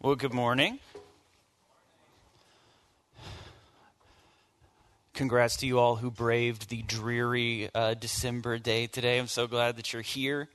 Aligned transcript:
Well, 0.00 0.14
good 0.14 0.32
morning. 0.32 0.78
Congrats 5.12 5.56
to 5.56 5.66
you 5.66 5.80
all 5.80 5.96
who 5.96 6.12
braved 6.12 6.68
the 6.68 6.82
dreary 6.82 7.68
uh, 7.74 7.94
December 7.94 8.58
day 8.58 8.86
today. 8.86 9.18
I'm 9.18 9.26
so 9.26 9.48
glad 9.48 9.74
that 9.76 9.92
you're 9.92 10.02
here. 10.02 10.48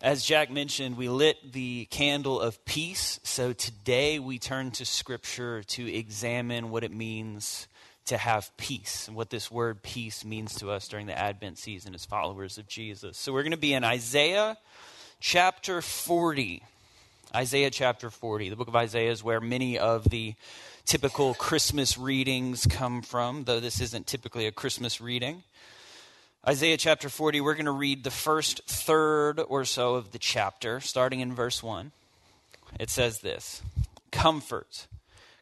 As 0.00 0.24
Jack 0.24 0.50
mentioned, 0.50 0.96
we 0.96 1.10
lit 1.10 1.52
the 1.52 1.84
candle 1.90 2.40
of 2.40 2.64
peace. 2.64 3.20
So 3.22 3.52
today 3.52 4.18
we 4.18 4.38
turn 4.38 4.70
to 4.70 4.86
Scripture 4.86 5.62
to 5.64 5.94
examine 5.94 6.70
what 6.70 6.84
it 6.84 6.90
means 6.90 7.68
to 8.06 8.16
have 8.16 8.50
peace 8.56 9.08
and 9.08 9.14
what 9.14 9.28
this 9.28 9.50
word 9.50 9.82
peace 9.82 10.24
means 10.24 10.54
to 10.54 10.70
us 10.70 10.88
during 10.88 11.04
the 11.04 11.18
Advent 11.18 11.58
season 11.58 11.94
as 11.94 12.06
followers 12.06 12.56
of 12.56 12.66
Jesus. 12.66 13.18
So 13.18 13.30
we're 13.30 13.42
going 13.42 13.50
to 13.50 13.58
be 13.58 13.74
in 13.74 13.84
Isaiah 13.84 14.56
chapter 15.20 15.82
40. 15.82 16.62
Isaiah 17.34 17.70
chapter 17.70 18.10
40. 18.10 18.50
The 18.50 18.54
book 18.54 18.68
of 18.68 18.76
Isaiah 18.76 19.10
is 19.10 19.24
where 19.24 19.40
many 19.40 19.76
of 19.76 20.08
the 20.08 20.34
typical 20.84 21.34
Christmas 21.34 21.98
readings 21.98 22.64
come 22.64 23.02
from, 23.02 23.42
though 23.42 23.58
this 23.58 23.80
isn't 23.80 24.06
typically 24.06 24.46
a 24.46 24.52
Christmas 24.52 25.00
reading. 25.00 25.42
Isaiah 26.46 26.76
chapter 26.76 27.08
40, 27.08 27.40
we're 27.40 27.54
going 27.54 27.64
to 27.64 27.72
read 27.72 28.04
the 28.04 28.12
first 28.12 28.62
third 28.68 29.40
or 29.40 29.64
so 29.64 29.96
of 29.96 30.12
the 30.12 30.18
chapter, 30.20 30.78
starting 30.78 31.18
in 31.18 31.34
verse 31.34 31.60
1. 31.60 31.90
It 32.78 32.88
says 32.88 33.18
this 33.18 33.62
Comfort, 34.12 34.86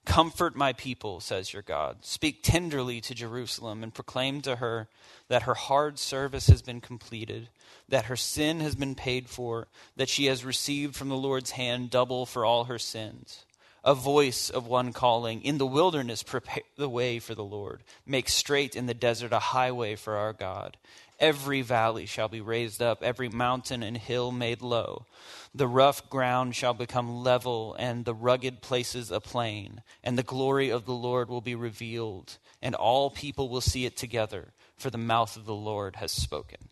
comfort 0.05 0.56
my 0.56 0.73
people, 0.73 1.20
says 1.20 1.52
your 1.52 1.62
God. 1.62 2.05
Speak 2.05 2.42
tenderly 2.42 3.01
to 3.02 3.15
Jerusalem 3.15 3.83
and 3.83 3.95
proclaim 3.95 4.41
to 4.42 4.56
her 4.56 4.88
that 5.28 5.42
her 5.42 5.55
hard 5.55 5.98
service 5.98 6.48
has 6.48 6.62
been 6.62 6.80
completed 6.80 7.48
that 7.88 8.06
her 8.06 8.16
sin 8.16 8.61
has 8.61 8.75
been 8.75 8.95
paid 8.95 9.28
for, 9.28 9.69
that 9.97 10.09
she 10.09 10.27
has 10.27 10.45
received 10.45 10.97
from 10.97 11.09
the 11.11 11.16
Lord's 11.16 11.52
hand 11.52 11.91
double 11.91 12.27
for 12.27 12.45
all 12.45 12.65
her 12.65 12.78
sins. 12.78 13.45
A 13.84 13.95
voice 13.95 14.48
of 14.48 14.66
one 14.66 14.92
calling, 14.92 15.42
In 15.42 15.59
the 15.59 15.66
wilderness, 15.66 16.22
prepare 16.22 16.62
the 16.77 16.89
way 16.89 17.19
for 17.19 17.34
the 17.34 17.44
Lord. 17.44 17.83
Make 18.06 18.28
straight 18.28 18.77
in 18.77 18.87
the 18.87 18.94
desert 18.94 19.33
a 19.33 19.41
highway 19.41 19.97
for 19.97 20.16
our 20.16 20.33
God. 20.33 20.77
Every 21.23 21.62
valley 21.62 22.05
shall 22.05 22.28
be 22.28 22.42
raised 22.42 22.83
up, 22.83 23.03
every 23.03 23.31
mountain 23.31 23.83
and 23.83 23.97
hill 23.97 24.31
made 24.31 24.61
low. 24.61 25.06
The 25.55 25.69
rough 25.69 26.11
ground 26.11 26.55
shall 26.55 26.75
become 26.75 27.23
level, 27.23 27.75
and 27.78 28.05
the 28.05 28.15
rugged 28.15 28.61
places 28.61 29.11
a 29.11 29.20
plain. 29.20 29.83
And 30.05 30.19
the 30.19 30.23
glory 30.23 30.69
of 30.69 30.84
the 30.84 30.93
Lord 30.93 31.31
will 31.31 31.41
be 31.41 31.55
revealed, 31.55 32.37
and 32.61 32.75
all 32.75 33.09
people 33.09 33.48
will 33.48 33.62
see 33.62 33.87
it 33.87 33.97
together, 33.97 34.53
for 34.77 34.91
the 34.91 34.98
mouth 34.98 35.37
of 35.37 35.47
the 35.47 35.55
Lord 35.55 35.97
has 35.97 36.12
spoken 36.12 36.69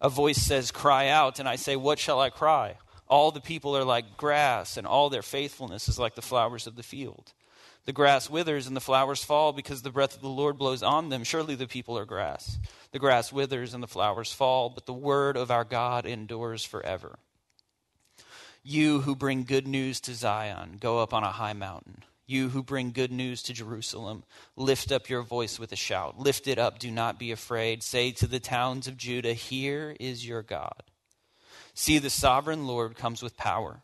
a 0.00 0.08
voice 0.08 0.38
says, 0.38 0.70
Cry 0.70 1.08
out. 1.08 1.38
And 1.38 1.48
I 1.48 1.56
say, 1.56 1.76
What 1.76 1.98
shall 1.98 2.20
I 2.20 2.30
cry? 2.30 2.76
All 3.08 3.30
the 3.30 3.40
people 3.40 3.76
are 3.76 3.84
like 3.84 4.16
grass, 4.16 4.76
and 4.76 4.86
all 4.86 5.10
their 5.10 5.22
faithfulness 5.22 5.88
is 5.88 5.98
like 5.98 6.14
the 6.14 6.22
flowers 6.22 6.66
of 6.66 6.74
the 6.76 6.82
field. 6.82 7.32
The 7.86 7.92
grass 7.92 8.28
withers 8.28 8.66
and 8.66 8.76
the 8.76 8.80
flowers 8.80 9.22
fall 9.22 9.52
because 9.52 9.82
the 9.82 9.90
breath 9.90 10.16
of 10.16 10.20
the 10.20 10.28
Lord 10.28 10.58
blows 10.58 10.82
on 10.82 11.08
them. 11.08 11.22
Surely 11.22 11.54
the 11.54 11.68
people 11.68 11.96
are 11.96 12.04
grass. 12.04 12.58
The 12.90 12.98
grass 12.98 13.32
withers 13.32 13.74
and 13.74 13.82
the 13.82 13.88
flowers 13.88 14.32
fall, 14.32 14.68
but 14.68 14.86
the 14.86 14.92
word 14.92 15.36
of 15.36 15.52
our 15.52 15.64
God 15.64 16.04
endures 16.04 16.64
forever. 16.64 17.20
You 18.64 19.02
who 19.02 19.14
bring 19.14 19.44
good 19.44 19.68
news 19.68 20.00
to 20.00 20.14
Zion, 20.14 20.78
go 20.80 20.98
up 20.98 21.14
on 21.14 21.22
a 21.22 21.30
high 21.30 21.52
mountain. 21.52 22.02
You 22.26 22.48
who 22.48 22.64
bring 22.64 22.90
good 22.90 23.12
news 23.12 23.40
to 23.44 23.52
Jerusalem, 23.52 24.24
lift 24.56 24.90
up 24.90 25.08
your 25.08 25.22
voice 25.22 25.60
with 25.60 25.70
a 25.70 25.76
shout. 25.76 26.18
Lift 26.18 26.48
it 26.48 26.58
up, 26.58 26.80
do 26.80 26.90
not 26.90 27.20
be 27.20 27.30
afraid. 27.30 27.84
Say 27.84 28.10
to 28.10 28.26
the 28.26 28.40
towns 28.40 28.88
of 28.88 28.96
Judah, 28.96 29.34
Here 29.34 29.94
is 30.00 30.26
your 30.26 30.42
God. 30.42 30.82
See, 31.72 31.98
the 31.98 32.10
sovereign 32.10 32.66
Lord 32.66 32.96
comes 32.96 33.22
with 33.22 33.36
power, 33.36 33.82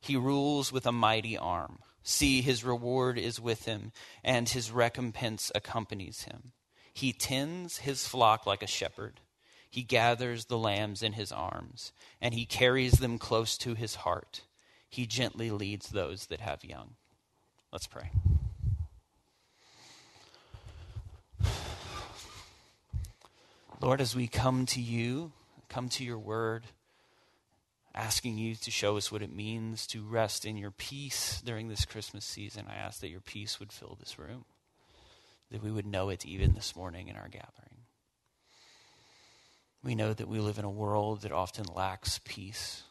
he 0.00 0.16
rules 0.16 0.72
with 0.72 0.86
a 0.86 0.92
mighty 0.92 1.38
arm. 1.38 1.78
See, 2.06 2.42
his 2.42 2.62
reward 2.62 3.18
is 3.18 3.40
with 3.40 3.64
him, 3.64 3.90
and 4.22 4.46
his 4.46 4.70
recompense 4.70 5.50
accompanies 5.54 6.24
him. 6.24 6.52
He 6.92 7.14
tends 7.14 7.78
his 7.78 8.06
flock 8.06 8.46
like 8.46 8.62
a 8.62 8.66
shepherd. 8.66 9.20
He 9.70 9.82
gathers 9.82 10.44
the 10.44 10.58
lambs 10.58 11.02
in 11.02 11.14
his 11.14 11.32
arms, 11.32 11.92
and 12.20 12.34
he 12.34 12.44
carries 12.44 12.92
them 12.98 13.18
close 13.18 13.56
to 13.58 13.74
his 13.74 13.96
heart. 13.96 14.42
He 14.88 15.06
gently 15.06 15.50
leads 15.50 15.88
those 15.88 16.26
that 16.26 16.40
have 16.40 16.62
young. 16.62 16.96
Let's 17.72 17.86
pray. 17.86 18.10
Lord, 23.80 24.02
as 24.02 24.14
we 24.14 24.28
come 24.28 24.66
to 24.66 24.80
you, 24.80 25.32
come 25.68 25.88
to 25.88 26.04
your 26.04 26.18
word, 26.18 26.64
asking 27.94 28.38
you 28.38 28.56
to 28.56 28.70
show 28.70 28.96
us 28.96 29.12
what 29.12 29.22
it 29.22 29.34
means 29.34 29.86
to 29.88 30.02
rest 30.02 30.44
in 30.44 30.56
your 30.56 30.72
peace 30.72 31.40
during 31.44 31.68
this 31.68 31.84
Christmas 31.84 32.24
season, 32.24 32.66
I 32.68 32.74
ask 32.74 33.00
that 33.00 33.10
your 33.10 33.20
peace 33.20 33.60
would 33.60 33.72
fill 33.72 33.96
this 33.98 34.18
room, 34.18 34.44
that 35.50 35.62
we 35.62 35.70
would 35.70 35.86
know 35.86 36.08
it 36.08 36.26
even 36.26 36.54
this 36.54 36.74
morning 36.74 37.08
in 37.08 37.16
our 37.16 37.28
gathering. 37.28 37.84
We 39.82 39.94
know 39.94 40.12
that 40.12 40.28
we 40.28 40.40
live 40.40 40.58
in 40.58 40.64
a 40.64 40.70
world 40.70 41.22
that 41.22 41.32
often 41.32 41.66
lacks 41.72 42.18
peace, 42.24 42.82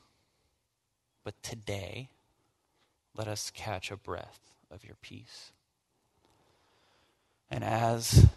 but 1.24 1.42
today, 1.44 2.10
let 3.16 3.28
us 3.28 3.52
catch 3.54 3.92
a 3.92 3.98
breath 3.98 4.40
of 4.72 4.86
your 4.86 4.96
peace. 5.02 5.52
And 7.50 7.64
as 7.64 8.28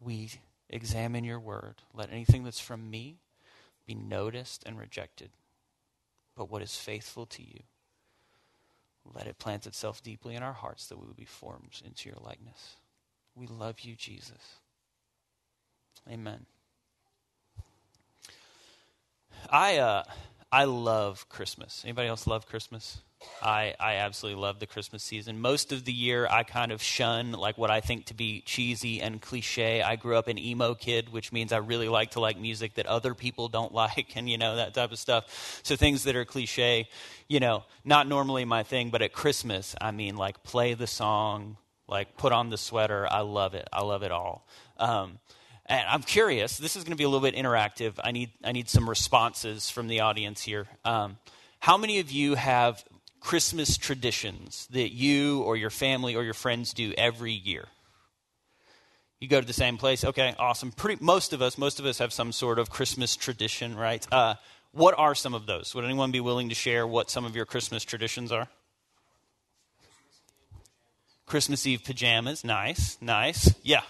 we 0.00 0.30
examine 0.68 1.24
your 1.24 1.40
word, 1.40 1.76
let 1.94 2.12
anything 2.12 2.44
that's 2.44 2.60
from 2.60 2.90
me 2.90 3.16
be 3.86 3.94
noticed 3.94 4.64
and 4.66 4.78
rejected. 4.78 5.30
But 6.36 6.50
what 6.50 6.62
is 6.62 6.76
faithful 6.76 7.26
to 7.26 7.42
you, 7.42 7.60
let 9.14 9.26
it 9.26 9.38
plant 9.38 9.66
itself 9.66 10.02
deeply 10.02 10.34
in 10.34 10.42
our 10.42 10.52
hearts 10.52 10.86
that 10.86 10.98
we 10.98 11.06
would 11.06 11.16
be 11.16 11.24
formed 11.24 11.80
into 11.84 12.08
your 12.08 12.18
likeness. 12.20 12.76
We 13.34 13.46
love 13.46 13.80
you, 13.80 13.94
Jesus. 13.94 14.60
Amen. 16.10 16.46
I 19.50 19.78
uh, 19.78 20.04
I 20.52 20.64
love 20.64 21.28
Christmas. 21.28 21.82
Anybody 21.84 22.08
else 22.08 22.26
love 22.26 22.46
Christmas? 22.46 22.98
I, 23.42 23.74
I 23.80 23.94
absolutely 23.96 24.40
love 24.40 24.60
the 24.60 24.66
Christmas 24.66 25.02
season. 25.02 25.40
Most 25.40 25.72
of 25.72 25.84
the 25.84 25.92
year, 25.92 26.26
I 26.30 26.42
kind 26.42 26.70
of 26.70 26.82
shun 26.82 27.32
like 27.32 27.58
what 27.58 27.70
I 27.70 27.80
think 27.80 28.06
to 28.06 28.14
be 28.14 28.42
cheesy 28.42 29.00
and 29.00 29.20
cliche. 29.20 29.82
I 29.82 29.96
grew 29.96 30.16
up 30.16 30.28
an 30.28 30.38
emo 30.38 30.74
kid, 30.74 31.12
which 31.12 31.32
means 31.32 31.52
I 31.52 31.58
really 31.58 31.88
like 31.88 32.12
to 32.12 32.20
like 32.20 32.38
music 32.38 32.74
that 32.74 32.86
other 32.86 33.14
people 33.14 33.48
don't 33.48 33.72
like, 33.74 34.16
and 34.16 34.28
you 34.28 34.38
know 34.38 34.56
that 34.56 34.74
type 34.74 34.92
of 34.92 34.98
stuff. 34.98 35.60
So 35.62 35.76
things 35.76 36.04
that 36.04 36.16
are 36.16 36.24
cliche, 36.24 36.88
you 37.28 37.40
know, 37.40 37.64
not 37.84 38.06
normally 38.06 38.44
my 38.44 38.62
thing. 38.62 38.90
But 38.90 39.02
at 39.02 39.12
Christmas, 39.12 39.74
I 39.80 39.90
mean, 39.90 40.16
like 40.16 40.42
play 40.42 40.74
the 40.74 40.86
song, 40.86 41.56
like 41.88 42.16
put 42.16 42.32
on 42.32 42.50
the 42.50 42.58
sweater. 42.58 43.06
I 43.10 43.20
love 43.20 43.54
it. 43.54 43.68
I 43.72 43.82
love 43.82 44.02
it 44.02 44.12
all. 44.12 44.46
Um, 44.78 45.18
and 45.66 45.88
I'm 45.88 46.02
curious. 46.02 46.58
This 46.58 46.76
is 46.76 46.84
going 46.84 46.92
to 46.92 46.96
be 46.96 47.04
a 47.04 47.08
little 47.08 47.28
bit 47.28 47.34
interactive. 47.34 47.94
I 48.02 48.12
need 48.12 48.30
I 48.44 48.52
need 48.52 48.68
some 48.68 48.88
responses 48.88 49.68
from 49.68 49.88
the 49.88 50.00
audience 50.00 50.42
here. 50.42 50.66
Um, 50.84 51.18
how 51.58 51.76
many 51.76 51.98
of 51.98 52.10
you 52.10 52.34
have 52.34 52.84
Christmas 53.20 53.76
traditions 53.76 54.68
that 54.70 54.94
you 54.94 55.42
or 55.42 55.56
your 55.56 55.70
family 55.70 56.14
or 56.14 56.22
your 56.22 56.34
friends 56.34 56.72
do 56.72 56.92
every 56.96 57.32
year? 57.32 57.66
You 59.18 59.28
go 59.28 59.40
to 59.40 59.46
the 59.46 59.52
same 59.52 59.78
place. 59.78 60.04
Okay, 60.04 60.34
awesome. 60.38 60.70
Pretty 60.70 61.02
most 61.02 61.32
of 61.32 61.42
us, 61.42 61.58
most 61.58 61.80
of 61.80 61.86
us 61.86 61.98
have 61.98 62.12
some 62.12 62.32
sort 62.32 62.58
of 62.58 62.70
Christmas 62.70 63.16
tradition, 63.16 63.76
right? 63.76 64.06
Uh, 64.12 64.34
what 64.72 64.94
are 64.98 65.14
some 65.14 65.34
of 65.34 65.46
those? 65.46 65.74
Would 65.74 65.84
anyone 65.84 66.10
be 66.10 66.20
willing 66.20 66.50
to 66.50 66.54
share 66.54 66.86
what 66.86 67.10
some 67.10 67.24
of 67.24 67.34
your 67.34 67.46
Christmas 67.46 67.82
traditions 67.82 68.30
are? 68.30 68.48
Christmas 71.24 71.66
Eve 71.66 71.82
pajamas, 71.82 72.44
nice, 72.44 72.98
nice. 73.00 73.52
Yeah. 73.62 73.80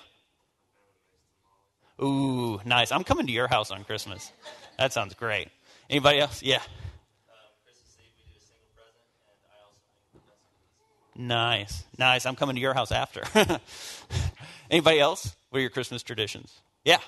Ooh, 2.02 2.60
nice. 2.64 2.92
I'm 2.92 3.04
coming 3.04 3.26
to 3.26 3.32
your 3.32 3.48
house 3.48 3.70
on 3.70 3.84
Christmas. 3.84 4.30
That 4.78 4.92
sounds 4.92 5.14
great. 5.14 5.48
Anybody 5.88 6.20
else? 6.20 6.42
Yeah. 6.42 6.60
Nice, 11.18 11.84
nice. 11.96 12.26
I'm 12.26 12.36
coming 12.36 12.56
to 12.56 12.60
your 12.60 12.74
house 12.74 12.92
after. 12.92 13.22
Anybody 14.70 15.00
else? 15.00 15.34
What 15.48 15.58
are 15.58 15.62
your 15.62 15.70
Christmas 15.70 16.02
traditions? 16.02 16.52
Yeah. 16.84 16.98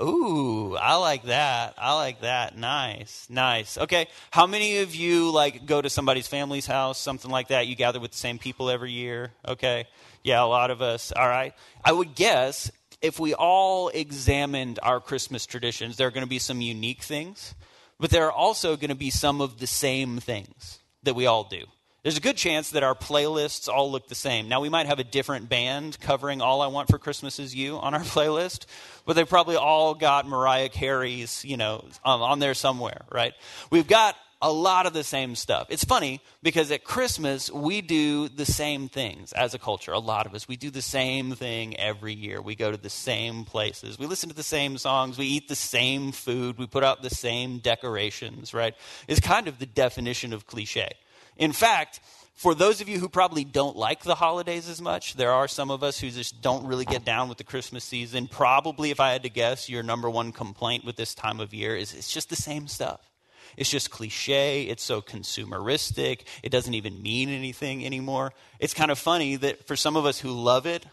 Ooh, 0.00 0.76
I 0.76 0.96
like 0.96 1.24
that. 1.24 1.74
I 1.76 1.94
like 1.94 2.20
that. 2.20 2.56
Nice, 2.56 3.26
nice. 3.28 3.76
Okay, 3.78 4.06
how 4.30 4.46
many 4.46 4.78
of 4.78 4.94
you 4.94 5.30
like 5.32 5.66
go 5.66 5.82
to 5.82 5.90
somebody's 5.90 6.26
family's 6.28 6.66
house, 6.66 6.98
something 6.98 7.30
like 7.30 7.48
that? 7.48 7.66
You 7.66 7.74
gather 7.74 8.00
with 8.00 8.12
the 8.12 8.16
same 8.16 8.38
people 8.38 8.70
every 8.70 8.92
year. 8.92 9.32
Okay, 9.46 9.86
yeah, 10.22 10.42
a 10.42 10.46
lot 10.46 10.70
of 10.70 10.82
us. 10.82 11.12
All 11.12 11.28
right. 11.28 11.54
I 11.84 11.92
would 11.92 12.14
guess 12.14 12.70
if 13.02 13.18
we 13.18 13.34
all 13.34 13.88
examined 13.88 14.78
our 14.82 15.00
Christmas 15.00 15.44
traditions, 15.44 15.96
there 15.96 16.06
are 16.06 16.12
going 16.12 16.24
to 16.24 16.30
be 16.30 16.38
some 16.38 16.60
unique 16.60 17.02
things, 17.02 17.54
but 17.98 18.10
there 18.10 18.26
are 18.26 18.32
also 18.32 18.76
going 18.76 18.90
to 18.90 18.94
be 18.94 19.10
some 19.10 19.40
of 19.40 19.58
the 19.58 19.66
same 19.66 20.18
things 20.18 20.78
that 21.02 21.14
we 21.14 21.26
all 21.26 21.44
do. 21.44 21.64
There's 22.02 22.16
a 22.16 22.20
good 22.20 22.36
chance 22.36 22.70
that 22.70 22.82
our 22.82 22.96
playlists 22.96 23.68
all 23.68 23.90
look 23.90 24.08
the 24.08 24.16
same. 24.16 24.48
Now, 24.48 24.60
we 24.60 24.68
might 24.68 24.86
have 24.86 24.98
a 24.98 25.04
different 25.04 25.48
band 25.48 26.00
covering 26.00 26.42
All 26.42 26.60
I 26.60 26.66
Want 26.66 26.88
for 26.88 26.98
Christmas 26.98 27.38
Is 27.38 27.54
You 27.54 27.76
on 27.76 27.94
our 27.94 28.00
playlist, 28.00 28.66
but 29.06 29.14
they've 29.14 29.28
probably 29.28 29.54
all 29.56 29.94
got 29.94 30.26
Mariah 30.26 30.68
Carey's, 30.68 31.44
you 31.44 31.56
know, 31.56 31.84
on, 32.04 32.20
on 32.20 32.38
there 32.40 32.54
somewhere, 32.54 33.02
right? 33.12 33.34
We've 33.70 33.86
got 33.86 34.16
a 34.42 34.52
lot 34.52 34.86
of 34.86 34.92
the 34.92 35.04
same 35.04 35.36
stuff. 35.36 35.68
It's 35.70 35.84
funny 35.84 36.20
because 36.42 36.72
at 36.72 36.82
Christmas, 36.82 37.50
we 37.50 37.80
do 37.80 38.28
the 38.28 38.44
same 38.44 38.88
things 38.88 39.32
as 39.32 39.54
a 39.54 39.58
culture. 39.58 39.92
A 39.92 40.00
lot 40.00 40.26
of 40.26 40.34
us, 40.34 40.48
we 40.48 40.56
do 40.56 40.68
the 40.68 40.82
same 40.82 41.30
thing 41.32 41.78
every 41.78 42.12
year. 42.12 42.42
We 42.42 42.56
go 42.56 42.72
to 42.72 42.76
the 42.76 42.90
same 42.90 43.44
places. 43.44 44.00
We 44.00 44.06
listen 44.06 44.28
to 44.30 44.34
the 44.34 44.42
same 44.42 44.76
songs. 44.78 45.16
We 45.16 45.26
eat 45.26 45.48
the 45.48 45.54
same 45.54 46.10
food. 46.10 46.58
We 46.58 46.66
put 46.66 46.82
out 46.82 47.02
the 47.02 47.10
same 47.10 47.58
decorations, 47.58 48.52
right? 48.52 48.74
It's 49.06 49.20
kind 49.20 49.46
of 49.46 49.60
the 49.60 49.66
definition 49.66 50.32
of 50.32 50.48
cliche. 50.48 50.90
In 51.36 51.52
fact, 51.52 52.00
for 52.34 52.52
those 52.56 52.80
of 52.80 52.88
you 52.88 52.98
who 52.98 53.08
probably 53.08 53.44
don't 53.44 53.76
like 53.76 54.02
the 54.02 54.16
holidays 54.16 54.68
as 54.68 54.82
much, 54.82 55.14
there 55.14 55.30
are 55.30 55.46
some 55.46 55.70
of 55.70 55.84
us 55.84 56.00
who 56.00 56.10
just 56.10 56.42
don't 56.42 56.66
really 56.66 56.84
get 56.84 57.04
down 57.04 57.28
with 57.28 57.38
the 57.38 57.44
Christmas 57.44 57.84
season. 57.84 58.26
Probably, 58.26 58.90
if 58.90 58.98
I 58.98 59.12
had 59.12 59.22
to 59.22 59.30
guess, 59.30 59.68
your 59.68 59.84
number 59.84 60.10
one 60.10 60.32
complaint 60.32 60.84
with 60.84 60.96
this 60.96 61.14
time 61.14 61.38
of 61.38 61.54
year 61.54 61.76
is 61.76 61.94
it's 61.94 62.12
just 62.12 62.28
the 62.28 62.36
same 62.36 62.66
stuff. 62.66 63.11
It's 63.56 63.70
just 63.70 63.90
cliche. 63.90 64.62
It's 64.62 64.82
so 64.82 65.00
consumeristic. 65.02 66.22
It 66.42 66.50
doesn't 66.50 66.74
even 66.74 67.02
mean 67.02 67.28
anything 67.28 67.84
anymore. 67.84 68.32
It's 68.58 68.74
kind 68.74 68.90
of 68.90 68.98
funny 68.98 69.36
that 69.36 69.66
for 69.66 69.76
some 69.76 69.96
of 69.96 70.06
us 70.06 70.18
who 70.18 70.30
love 70.30 70.66
it, 70.66 70.86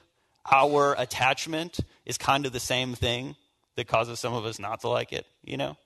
our 0.51 0.95
attachment 0.97 1.79
is 2.05 2.17
kind 2.17 2.45
of 2.45 2.53
the 2.53 2.59
same 2.59 2.95
thing 2.95 3.35
that 3.75 3.87
causes 3.87 4.19
some 4.19 4.33
of 4.33 4.45
us 4.45 4.59
not 4.59 4.81
to 4.81 4.89
like 4.89 5.13
it, 5.13 5.25
you 5.43 5.57
know? 5.57 5.77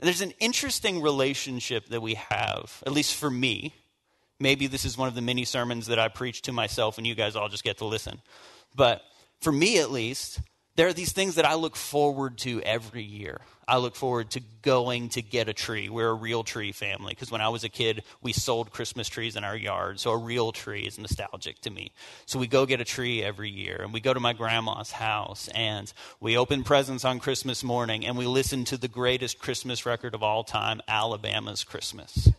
And 0.00 0.08
there's 0.08 0.20
an 0.20 0.34
interesting 0.40 1.02
relationship 1.02 1.86
that 1.86 2.02
we 2.02 2.14
have, 2.14 2.82
at 2.86 2.92
least 2.92 3.14
for 3.14 3.30
me, 3.30 3.74
Maybe 4.40 4.66
this 4.66 4.84
is 4.84 4.98
one 4.98 5.08
of 5.08 5.14
the 5.14 5.22
many 5.22 5.44
sermons 5.44 5.86
that 5.86 5.98
I 5.98 6.08
preach 6.08 6.42
to 6.42 6.52
myself 6.52 6.98
and 6.98 7.06
you 7.06 7.14
guys 7.14 7.36
all 7.36 7.48
just 7.48 7.64
get 7.64 7.78
to 7.78 7.84
listen. 7.84 8.20
But 8.74 9.02
for 9.40 9.52
me 9.52 9.78
at 9.78 9.90
least, 9.90 10.40
there 10.76 10.88
are 10.88 10.92
these 10.92 11.12
things 11.12 11.36
that 11.36 11.44
I 11.44 11.54
look 11.54 11.76
forward 11.76 12.38
to 12.38 12.60
every 12.62 13.02
year. 13.02 13.40
I 13.66 13.78
look 13.78 13.94
forward 13.94 14.30
to 14.32 14.40
going 14.62 15.08
to 15.10 15.22
get 15.22 15.48
a 15.48 15.54
tree. 15.54 15.88
We're 15.88 16.10
a 16.10 16.14
real 16.14 16.44
tree 16.44 16.72
family 16.72 17.10
because 17.10 17.30
when 17.30 17.40
I 17.40 17.48
was 17.48 17.64
a 17.64 17.68
kid, 17.68 18.02
we 18.20 18.32
sold 18.32 18.72
Christmas 18.72 19.08
trees 19.08 19.36
in 19.36 19.44
our 19.44 19.56
yard. 19.56 20.00
So 20.00 20.10
a 20.10 20.18
real 20.18 20.52
tree 20.52 20.82
is 20.82 20.98
nostalgic 20.98 21.60
to 21.60 21.70
me. 21.70 21.92
So 22.26 22.38
we 22.38 22.46
go 22.46 22.66
get 22.66 22.80
a 22.80 22.84
tree 22.84 23.22
every 23.22 23.48
year 23.48 23.80
and 23.82 23.92
we 23.92 24.00
go 24.00 24.12
to 24.12 24.20
my 24.20 24.34
grandma's 24.34 24.90
house 24.90 25.48
and 25.54 25.90
we 26.20 26.36
open 26.36 26.62
presents 26.62 27.04
on 27.04 27.20
Christmas 27.20 27.64
morning 27.64 28.04
and 28.04 28.18
we 28.18 28.26
listen 28.26 28.64
to 28.66 28.76
the 28.76 28.88
greatest 28.88 29.38
Christmas 29.38 29.86
record 29.86 30.14
of 30.14 30.22
all 30.22 30.44
time, 30.44 30.82
Alabama's 30.86 31.64
Christmas 31.64 32.30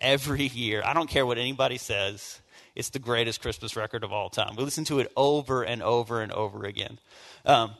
every 0.00 0.46
year. 0.46 0.82
I 0.84 0.92
don't 0.94 1.10
care 1.10 1.26
what 1.26 1.38
anybody 1.38 1.78
says. 1.78 2.40
It's 2.78 2.90
the 2.90 3.00
greatest 3.00 3.42
Christmas 3.42 3.74
record 3.74 4.04
of 4.04 4.12
all 4.12 4.30
time. 4.30 4.54
We 4.54 4.62
listen 4.62 4.84
to 4.84 5.00
it 5.00 5.10
over 5.16 5.64
and 5.64 5.82
over 5.82 6.22
and 6.22 6.30
over 6.30 6.64
again. 6.64 7.00
Um, 7.44 7.72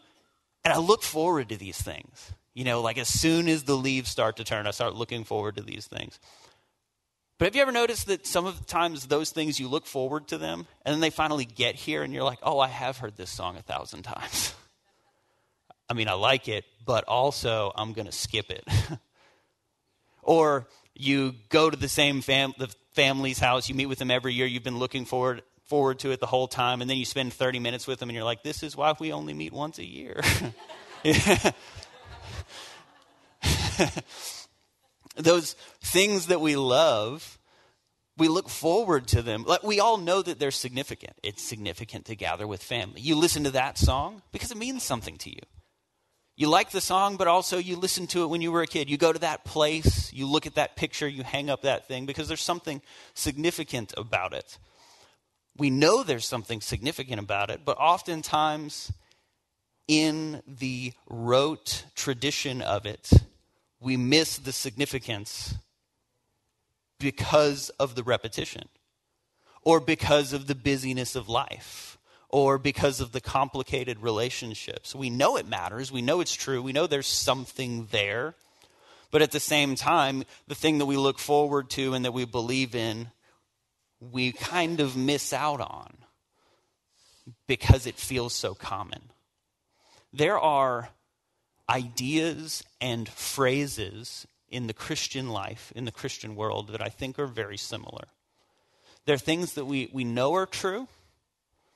and 0.65 0.75
I 0.75 0.79
look 0.79 1.05
forward 1.05 1.51
to 1.51 1.57
these 1.57 1.81
things. 1.81 2.33
You 2.53 2.65
know, 2.65 2.81
like 2.81 2.99
as 2.99 3.07
soon 3.07 3.49
as 3.49 3.63
the 3.63 3.77
leaves 3.77 4.11
start 4.11 4.39
to 4.39 4.45
turn, 4.45 4.67
I 4.67 4.73
start 4.73 4.97
looking 4.97 5.23
forward 5.23 5.55
to 5.55 5.63
these 5.63 5.87
things. 5.87 6.19
But 7.39 7.45
have 7.45 7.55
you 7.55 7.63
ever 7.63 7.71
noticed 7.71 8.09
that 8.09 8.27
some 8.27 8.45
of 8.45 8.59
the 8.59 8.65
times 8.65 9.07
those 9.07 9.31
things 9.31 9.61
you 9.61 9.69
look 9.69 9.87
forward 9.87 10.27
to 10.29 10.39
them 10.39 10.67
and 10.85 10.93
then 10.93 11.01
they 11.01 11.11
finally 11.11 11.45
get 11.45 11.77
here 11.77 12.03
and 12.03 12.13
you're 12.13 12.25
like, 12.25 12.41
oh, 12.43 12.59
I 12.59 12.67
have 12.67 12.99
heard 12.99 13.17
this 13.17 13.31
song 13.31 13.57
a 13.57 13.63
thousand 13.63 14.03
times. 14.03 14.53
I 15.89 15.95
mean, 15.95 16.09
I 16.09 16.15
like 16.15 16.49
it, 16.49 16.65
but 16.85 17.05
also 17.05 17.71
I'm 17.77 17.93
going 17.93 18.07
to 18.07 18.13
skip 18.13 18.51
it. 18.51 18.67
or 20.23 20.67
you 20.97 21.37
go 21.51 21.71
to 21.71 21.77
the 21.77 21.89
same 21.89 22.21
fam- 22.21 22.55
the 22.59 22.75
family's 22.99 23.39
house, 23.39 23.69
you 23.69 23.77
meet 23.77 23.87
with 23.87 24.01
them 24.01 24.11
every 24.11 24.35
year, 24.35 24.45
you've 24.45 24.65
been 24.65 24.81
looking 24.81 25.05
forward 25.05 25.43
forward 25.67 26.01
to 26.01 26.11
it 26.11 26.19
the 26.19 26.27
whole 26.27 26.49
time, 26.49 26.81
and 26.81 26.91
then 26.91 26.97
you 26.97 27.05
spend 27.05 27.33
30 27.33 27.61
minutes 27.61 27.87
with 27.87 28.01
them 28.01 28.09
and 28.09 28.17
you're 28.17 28.25
like, 28.25 28.43
this 28.43 28.65
is 28.65 28.77
why 28.77 28.93
we 28.99 29.13
only 29.13 29.35
meet 29.35 29.53
once 29.53 29.79
a 29.79 29.85
year. 29.85 30.21
Those 35.17 35.53
things 35.81 36.27
that 36.27 36.41
we 36.41 36.57
love, 36.57 37.39
we 38.17 38.27
look 38.27 38.49
forward 38.49 39.07
to 39.09 39.23
them. 39.23 39.47
We 39.63 39.79
all 39.79 39.99
know 39.99 40.21
that 40.21 40.41
they're 40.41 40.51
significant. 40.51 41.13
It's 41.23 41.43
significant 41.43 42.07
to 42.07 42.17
gather 42.17 42.49
with 42.49 42.63
family. 42.63 43.01
You 43.01 43.15
listen 43.15 43.45
to 43.45 43.51
that 43.53 43.79
song 43.79 44.23
because 44.33 44.51
it 44.51 44.59
means 44.59 44.83
something 44.83 45.19
to 45.19 45.31
you. 45.31 45.43
You 46.39 46.49
like 46.49 46.71
the 46.71 46.81
song, 46.81 47.17
but 47.17 47.27
also 47.27 47.59
you 47.59 47.75
listened 47.75 48.11
to 48.11 48.23
it 48.23 48.29
when 48.29 48.41
you 48.41 48.53
were 48.53 48.63
a 48.63 48.67
kid. 48.69 48.89
You 48.89 48.97
go 48.97 49.13
to 49.13 49.19
that 49.19 49.45
place, 49.45 50.13
you 50.13 50.25
look 50.25 50.47
at 50.47 50.55
that 50.55 50.77
picture, 50.77 51.09
you 51.09 51.25
hang 51.25 51.51
up 51.51 51.63
that 51.63 51.89
thing 51.89 52.07
because 52.07 52.29
there's 52.29 52.41
something 52.41 52.81
significant 53.13 53.93
about 53.97 54.33
it. 54.33 54.57
We 55.57 55.69
know 55.69 56.05
there's 56.05 56.25
something 56.25 56.61
significant 56.61 57.19
about 57.19 57.51
it, 57.51 57.63
but 57.65 57.77
oftentimes 57.77 58.93
in 59.89 60.41
the 60.47 60.93
rote 61.09 61.87
tradition 61.97 62.63
of 62.63 62.87
it, 62.87 63.11
we 63.81 63.97
miss 63.97 64.39
the 64.39 64.53
significance 64.53 65.57
because 67.01 67.71
of 67.81 67.97
the 67.97 68.05
repetition 68.05 68.69
or 69.63 69.81
because 69.81 70.33
of 70.33 70.47
the 70.47 70.55
busyness 70.55 71.17
of 71.17 71.29
life 71.29 71.98
or 72.29 72.59
because 72.59 73.01
of 73.01 73.13
the 73.13 73.21
complicated 73.21 74.01
relationships. 74.01 74.95
We 74.95 75.11
know 75.11 75.37
it 75.37 75.49
matters. 75.49 75.91
We 75.91 76.03
know 76.03 76.21
it's 76.21 76.35
true. 76.35 76.63
We 76.63 76.73
know 76.73 76.87
there's 76.87 77.07
something 77.07 77.89
there. 77.91 78.35
But 79.11 79.23
at 79.23 79.31
the 79.31 79.41
same 79.41 79.75
time, 79.75 80.25
the 80.47 80.55
thing 80.55 80.79
that 80.79 80.87
we 80.87 80.99
look 80.99 81.19
forward 81.19 81.71
to 81.71 81.95
and 81.95 82.05
that 82.05 82.13
we 82.13 82.27
believe 82.27 82.75
in, 82.75 83.09
we 84.01 84.33
kind 84.33 84.81
of 84.81 84.97
miss 84.97 85.33
out 85.33 85.61
on 85.61 85.97
because 87.47 87.87
it 87.87 87.97
feels 87.97 88.35
so 88.35 88.55
common. 88.55 89.01
There 90.13 90.39
are 90.39 90.91
ideas 91.69 92.63
and 92.81 93.09
phrases 93.09 94.27
in 94.51 94.67
the 94.67 94.75
Christian 94.75 95.31
life, 95.31 95.73
in 95.75 95.85
the 95.85 95.93
Christian 95.93 96.37
world, 96.37 96.69
that 96.69 96.83
I 96.83 96.89
think 96.89 97.19
are 97.19 97.27
very 97.27 97.57
similar. 97.57 98.09
They're 99.05 99.19
things 99.19 99.55
that 99.55 99.65
we, 99.65 99.89
we 99.93 100.05
know 100.05 100.35
are 100.35 100.47
true, 100.47 100.89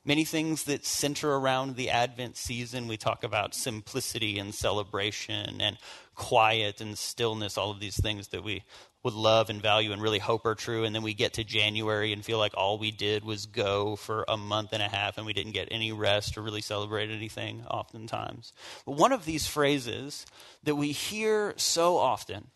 Many 0.04 0.24
things 0.24 0.64
that 0.64 0.84
center 0.84 1.32
around 1.32 1.76
the 1.76 1.90
Advent 1.90 2.36
season. 2.36 2.88
We 2.88 2.96
talk 2.96 3.22
about 3.22 3.54
simplicity 3.54 4.38
and 4.38 4.52
celebration 4.52 5.60
and 5.60 5.78
quiet 6.14 6.80
and 6.80 6.98
stillness, 6.98 7.56
all 7.56 7.70
of 7.70 7.78
these 7.78 8.00
things 8.00 8.28
that 8.28 8.42
we 8.42 8.64
would 9.04 9.14
love 9.14 9.48
and 9.50 9.62
value 9.62 9.92
and 9.92 10.02
really 10.02 10.18
hope 10.18 10.44
are 10.44 10.54
true. 10.54 10.84
And 10.84 10.94
then 10.94 11.02
we 11.02 11.14
get 11.14 11.34
to 11.34 11.44
January 11.44 12.12
and 12.12 12.24
feel 12.24 12.38
like 12.38 12.52
all 12.56 12.78
we 12.78 12.90
did 12.90 13.24
was 13.24 13.46
go 13.46 13.96
for 13.96 14.24
a 14.28 14.36
month 14.36 14.72
and 14.72 14.82
a 14.82 14.88
half 14.88 15.18
and 15.18 15.26
we 15.26 15.32
didn't 15.32 15.52
get 15.52 15.68
any 15.70 15.92
rest 15.92 16.36
or 16.36 16.42
really 16.42 16.60
celebrate 16.60 17.10
anything 17.10 17.64
oftentimes. 17.70 18.52
But 18.84 18.96
one 18.96 19.12
of 19.12 19.24
these 19.24 19.46
phrases 19.46 20.26
that 20.64 20.76
we 20.76 20.92
hear 20.92 21.54
so 21.56 21.96
often, 21.96 22.48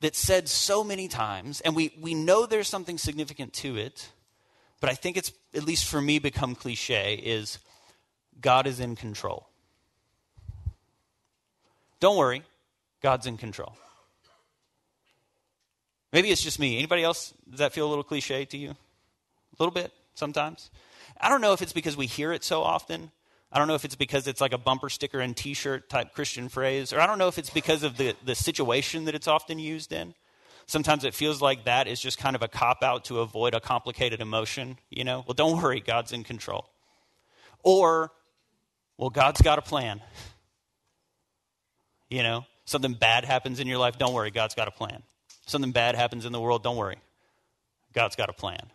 that's 0.00 0.18
said 0.18 0.50
so 0.50 0.84
many 0.84 1.08
times, 1.08 1.62
and 1.62 1.74
we, 1.74 1.90
we 1.98 2.12
know 2.12 2.44
there's 2.44 2.68
something 2.68 2.98
significant 2.98 3.54
to 3.54 3.78
it, 3.78 4.10
but 4.84 4.90
I 4.90 4.96
think 4.96 5.16
it's, 5.16 5.32
at 5.54 5.64
least 5.64 5.86
for 5.86 5.98
me, 5.98 6.18
become 6.18 6.54
cliche 6.54 7.14
is 7.14 7.58
God 8.38 8.66
is 8.66 8.80
in 8.80 8.96
control. 8.96 9.48
Don't 12.00 12.18
worry, 12.18 12.42
God's 13.00 13.26
in 13.26 13.38
control. 13.38 13.78
Maybe 16.12 16.30
it's 16.30 16.42
just 16.42 16.58
me. 16.58 16.76
Anybody 16.76 17.02
else, 17.02 17.32
does 17.48 17.60
that 17.60 17.72
feel 17.72 17.86
a 17.86 17.88
little 17.88 18.04
cliche 18.04 18.44
to 18.44 18.58
you? 18.58 18.72
A 18.72 18.76
little 19.58 19.72
bit, 19.72 19.90
sometimes. 20.12 20.70
I 21.18 21.30
don't 21.30 21.40
know 21.40 21.54
if 21.54 21.62
it's 21.62 21.72
because 21.72 21.96
we 21.96 22.04
hear 22.04 22.30
it 22.30 22.44
so 22.44 22.62
often. 22.62 23.10
I 23.50 23.58
don't 23.58 23.68
know 23.68 23.76
if 23.76 23.86
it's 23.86 23.96
because 23.96 24.26
it's 24.26 24.42
like 24.42 24.52
a 24.52 24.58
bumper 24.58 24.90
sticker 24.90 25.20
and 25.20 25.34
t 25.34 25.54
shirt 25.54 25.88
type 25.88 26.12
Christian 26.12 26.50
phrase, 26.50 26.92
or 26.92 27.00
I 27.00 27.06
don't 27.06 27.16
know 27.16 27.28
if 27.28 27.38
it's 27.38 27.48
because 27.48 27.84
of 27.84 27.96
the, 27.96 28.14
the 28.22 28.34
situation 28.34 29.06
that 29.06 29.14
it's 29.14 29.28
often 29.28 29.58
used 29.58 29.94
in. 29.94 30.12
Sometimes 30.66 31.04
it 31.04 31.14
feels 31.14 31.42
like 31.42 31.64
that 31.64 31.86
is 31.86 32.00
just 32.00 32.18
kind 32.18 32.34
of 32.34 32.42
a 32.42 32.48
cop 32.48 32.82
out 32.82 33.04
to 33.06 33.20
avoid 33.20 33.54
a 33.54 33.60
complicated 33.60 34.20
emotion, 34.20 34.78
you 34.90 35.04
know? 35.04 35.24
Well, 35.26 35.34
don't 35.34 35.60
worry, 35.60 35.80
God's 35.80 36.12
in 36.12 36.24
control. 36.24 36.70
Or, 37.62 38.12
well, 38.96 39.10
God's 39.10 39.42
got 39.42 39.58
a 39.58 39.62
plan. 39.62 40.00
You 42.08 42.22
know, 42.22 42.46
something 42.64 42.94
bad 42.94 43.24
happens 43.24 43.60
in 43.60 43.66
your 43.66 43.78
life, 43.78 43.98
don't 43.98 44.14
worry, 44.14 44.30
God's 44.30 44.54
got 44.54 44.68
a 44.68 44.70
plan. 44.70 45.02
Something 45.46 45.72
bad 45.72 45.96
happens 45.96 46.24
in 46.24 46.32
the 46.32 46.40
world, 46.40 46.62
don't 46.62 46.76
worry, 46.76 46.98
God's 47.92 48.16
got 48.16 48.30
a 48.30 48.34
plan. 48.34 48.70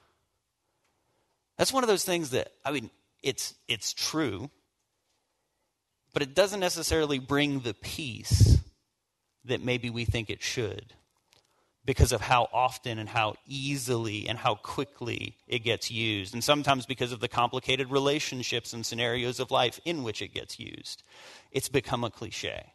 That's 1.57 1.73
one 1.73 1.83
of 1.83 1.87
those 1.87 2.03
things 2.03 2.31
that, 2.31 2.51
I 2.63 2.71
mean, 2.71 2.89
it's, 3.23 3.53
it's 3.67 3.93
true, 3.93 4.49
but 6.13 6.21
it 6.21 6.35
doesn't 6.35 6.59
necessarily 6.59 7.19
bring 7.19 7.61
the 7.61 7.73
peace 7.73 8.57
that 9.45 9.61
maybe 9.63 9.89
we 9.89 10.05
think 10.05 10.29
it 10.29 10.41
should 10.41 10.93
because 11.85 12.11
of 12.11 12.21
how 12.21 12.47
often 12.53 12.99
and 12.99 13.09
how 13.09 13.35
easily 13.47 14.27
and 14.27 14.37
how 14.37 14.55
quickly 14.55 15.37
it 15.47 15.59
gets 15.59 15.89
used, 15.89 16.33
and 16.33 16.43
sometimes 16.43 16.85
because 16.85 17.11
of 17.11 17.19
the 17.19 17.27
complicated 17.27 17.89
relationships 17.89 18.73
and 18.73 18.85
scenarios 18.85 19.39
of 19.39 19.51
life 19.51 19.79
in 19.85 20.03
which 20.03 20.21
it 20.21 20.33
gets 20.33 20.59
used. 20.59 21.03
It's 21.51 21.69
become 21.69 22.03
a 22.03 22.11
cliche. 22.11 22.73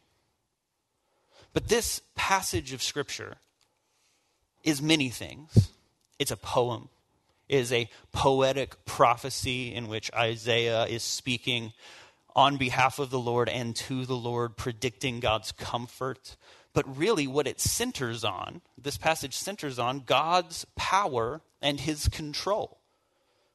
But 1.53 1.69
this 1.69 2.01
passage 2.15 2.73
of 2.73 2.83
Scripture 2.83 3.37
is 4.63 4.81
many 4.81 5.09
things. 5.09 5.71
It's 6.19 6.31
a 6.31 6.37
poem, 6.37 6.89
it 7.47 7.57
is 7.57 7.71
a 7.71 7.89
poetic 8.11 8.83
prophecy 8.85 9.73
in 9.73 9.87
which 9.87 10.11
Isaiah 10.13 10.85
is 10.85 11.03
speaking 11.03 11.73
on 12.35 12.57
behalf 12.57 12.99
of 12.99 13.11
the 13.11 13.19
Lord 13.19 13.47
and 13.47 13.75
to 13.77 14.05
the 14.05 14.15
Lord, 14.15 14.57
predicting 14.57 15.19
God's 15.19 15.51
comfort 15.53 16.35
But 16.75 16.97
really, 16.97 17.25
what 17.25 17.47
it 17.47 17.59
centers 17.59 18.23
on, 18.23 18.61
this 18.77 18.97
passage 18.97 19.33
centers 19.33 19.79
on 19.79 20.01
God's 20.01 20.65
power 20.75 21.41
and 21.61 21.79
his 21.79 22.09
control. 22.09 22.81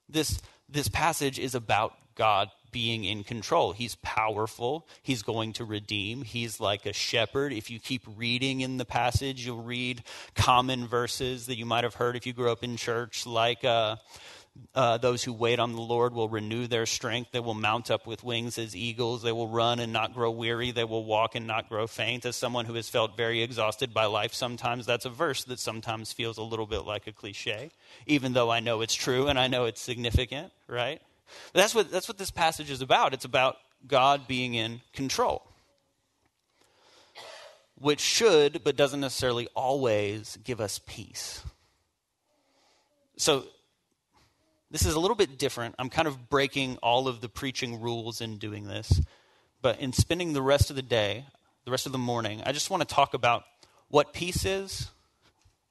This, 0.09 0.41
this 0.69 0.89
passage 0.89 1.39
is 1.39 1.55
about 1.55 1.93
God 2.17 2.51
being 2.73 3.05
in 3.05 3.23
control. 3.23 3.73
He's 3.73 3.97
powerful. 3.97 4.89
He's 5.03 5.23
going 5.23 5.53
to 5.55 5.65
redeem. 5.65 6.23
He's 6.23 6.61
like 6.61 6.87
a 6.87 6.93
shepherd. 6.93 7.53
If 7.53 7.71
you 7.71 7.79
keep 7.79 8.03
reading 8.17 8.63
in 8.63 8.79
the 8.79 8.85
passage, 8.85 9.45
you'll 9.45 9.63
read 9.63 10.03
common 10.35 10.87
verses 10.87 11.47
that 11.47 11.59
you 11.59 11.67
might 11.67 11.85
have 11.85 11.95
heard 11.95 12.17
if 12.17 12.27
you 12.27 12.33
grew 12.33 12.51
up 12.51 12.65
in 12.65 12.77
church, 12.77 13.27
like 13.27 13.65
uh, 13.65 13.97
uh, 14.75 14.99
those 14.99 15.23
who 15.25 15.33
wait 15.33 15.59
on 15.59 15.73
the 15.73 15.81
Lord 15.81 16.13
will 16.13 16.29
renew 16.29 16.67
their 16.67 16.87
strength. 16.87 17.31
They 17.33 17.41
will 17.41 17.55
mount 17.55 17.91
up 17.91 18.07
with 18.07 18.25
wings 18.25 18.59
as 18.59 18.75
eagles. 18.75 19.23
They 19.23 19.33
will 19.33 19.49
run 19.49 19.79
and 19.79 19.93
not 19.93 20.15
grow 20.15 20.31
weary. 20.31 20.71
They 20.71 20.85
will 20.85 21.05
walk 21.05 21.35
and 21.35 21.47
not 21.47 21.69
grow 21.69 21.87
faint. 21.87 22.25
As 22.25 22.37
someone 22.37 22.67
who 22.67 22.75
has 22.75 22.89
felt 22.89 23.17
very 23.17 23.43
exhausted 23.43 23.95
by 23.95 24.07
life, 24.07 24.35
sometimes 24.35 24.87
that's 24.87 25.05
a 25.05 25.11
verse 25.11 25.45
that 25.45 25.59
sometimes 25.59 26.13
feels 26.13 26.37
a 26.39 26.43
little 26.43 26.67
bit 26.67 26.81
like 26.81 27.07
a 27.07 27.13
cliche, 27.13 27.71
even 28.07 28.33
though 28.33 28.51
I 28.51 28.61
know 28.61 28.81
it's 28.81 28.95
true 28.95 29.29
and 29.29 29.39
I 29.39 29.47
know 29.47 29.65
it's 29.65 29.81
significant, 29.81 30.53
right? 30.67 31.01
But 31.53 31.61
that's 31.61 31.75
what, 31.75 31.91
that's 31.91 32.09
what 32.09 32.19
this 32.19 32.31
passage 32.31 32.71
is 32.71 32.83
about. 32.83 33.15
It's 33.15 33.25
about 33.25 33.57
God 33.87 34.27
being 34.29 34.55
in 34.55 34.81
control, 34.93 35.43
which 37.77 38.01
should, 38.01 38.63
but 38.65 38.77
doesn't 38.77 39.01
necessarily 39.01 39.49
always, 39.55 40.39
give 40.45 40.61
us 40.61 40.81
peace. 40.87 41.43
So, 43.17 43.45
this 44.71 44.87
is 44.87 44.95
a 44.95 45.01
little 45.01 45.17
bit 45.17 45.39
different. 45.39 45.75
I'm 45.79 45.91
kind 45.91 46.07
of 46.07 46.29
breaking 46.29 46.79
all 46.83 47.09
of 47.09 47.21
the 47.21 47.29
preaching 47.29 47.81
rules 47.81 48.21
in 48.21 48.39
doing 48.39 48.67
this. 48.67 49.01
But 49.63 49.81
in 49.81 49.93
spending 49.93 50.33
the 50.33 50.43
rest 50.43 50.71
of 50.71 50.77
the 50.77 50.83
day, 50.83 51.27
the 51.65 51.71
rest 51.71 51.87
of 51.87 51.93
the 51.93 51.99
morning, 51.99 52.43
I 52.47 52.53
just 52.53 52.71
want 52.71 52.87
to 52.87 52.95
talk 52.95 53.15
about 53.15 53.45
what 53.89 54.13
peace 54.13 54.45
is 54.45 54.89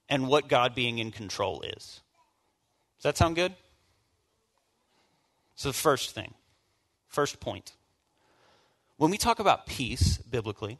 and 0.10 0.28
what 0.28 0.50
God 0.50 0.76
being 0.76 1.00
in 1.00 1.12
control 1.12 1.62
is. 1.62 2.02
Does 2.98 3.04
that 3.04 3.18
sound 3.18 3.36
good? 3.36 3.56
So, 5.56 5.70
the 5.70 5.74
first 5.74 6.12
thing, 6.12 6.34
first 7.08 7.40
point. 7.40 7.74
When 8.98 9.12
we 9.12 9.18
talk 9.18 9.40
about 9.40 9.66
peace 9.66 10.18
biblically, 10.18 10.78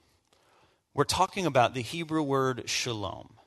we're 0.94 1.06
talking 1.06 1.46
about 1.46 1.74
the 1.74 1.82
Hebrew 1.82 2.22
word 2.22 2.64
shalom. 2.66 3.39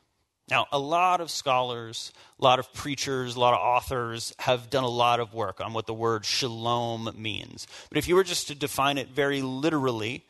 Now, 0.50 0.66
a 0.72 0.78
lot 0.78 1.20
of 1.20 1.30
scholars, 1.30 2.12
a 2.38 2.44
lot 2.44 2.58
of 2.58 2.72
preachers, 2.72 3.36
a 3.36 3.40
lot 3.40 3.54
of 3.54 3.60
authors 3.60 4.34
have 4.40 4.70
done 4.70 4.84
a 4.84 4.88
lot 4.88 5.20
of 5.20 5.32
work 5.32 5.60
on 5.60 5.72
what 5.72 5.86
the 5.86 5.94
word 5.94 6.24
shalom 6.24 7.14
means. 7.16 7.66
But 7.88 7.98
if 7.98 8.08
you 8.08 8.16
were 8.16 8.24
just 8.24 8.48
to 8.48 8.54
define 8.54 8.98
it 8.98 9.08
very 9.08 9.40
literally, 9.40 10.24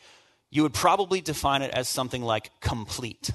you 0.51 0.63
would 0.63 0.75
probably 0.75 1.21
define 1.21 1.63
it 1.63 1.73
as 1.73 1.89
something 1.89 2.23
like 2.23 2.51
complete. 2.61 3.31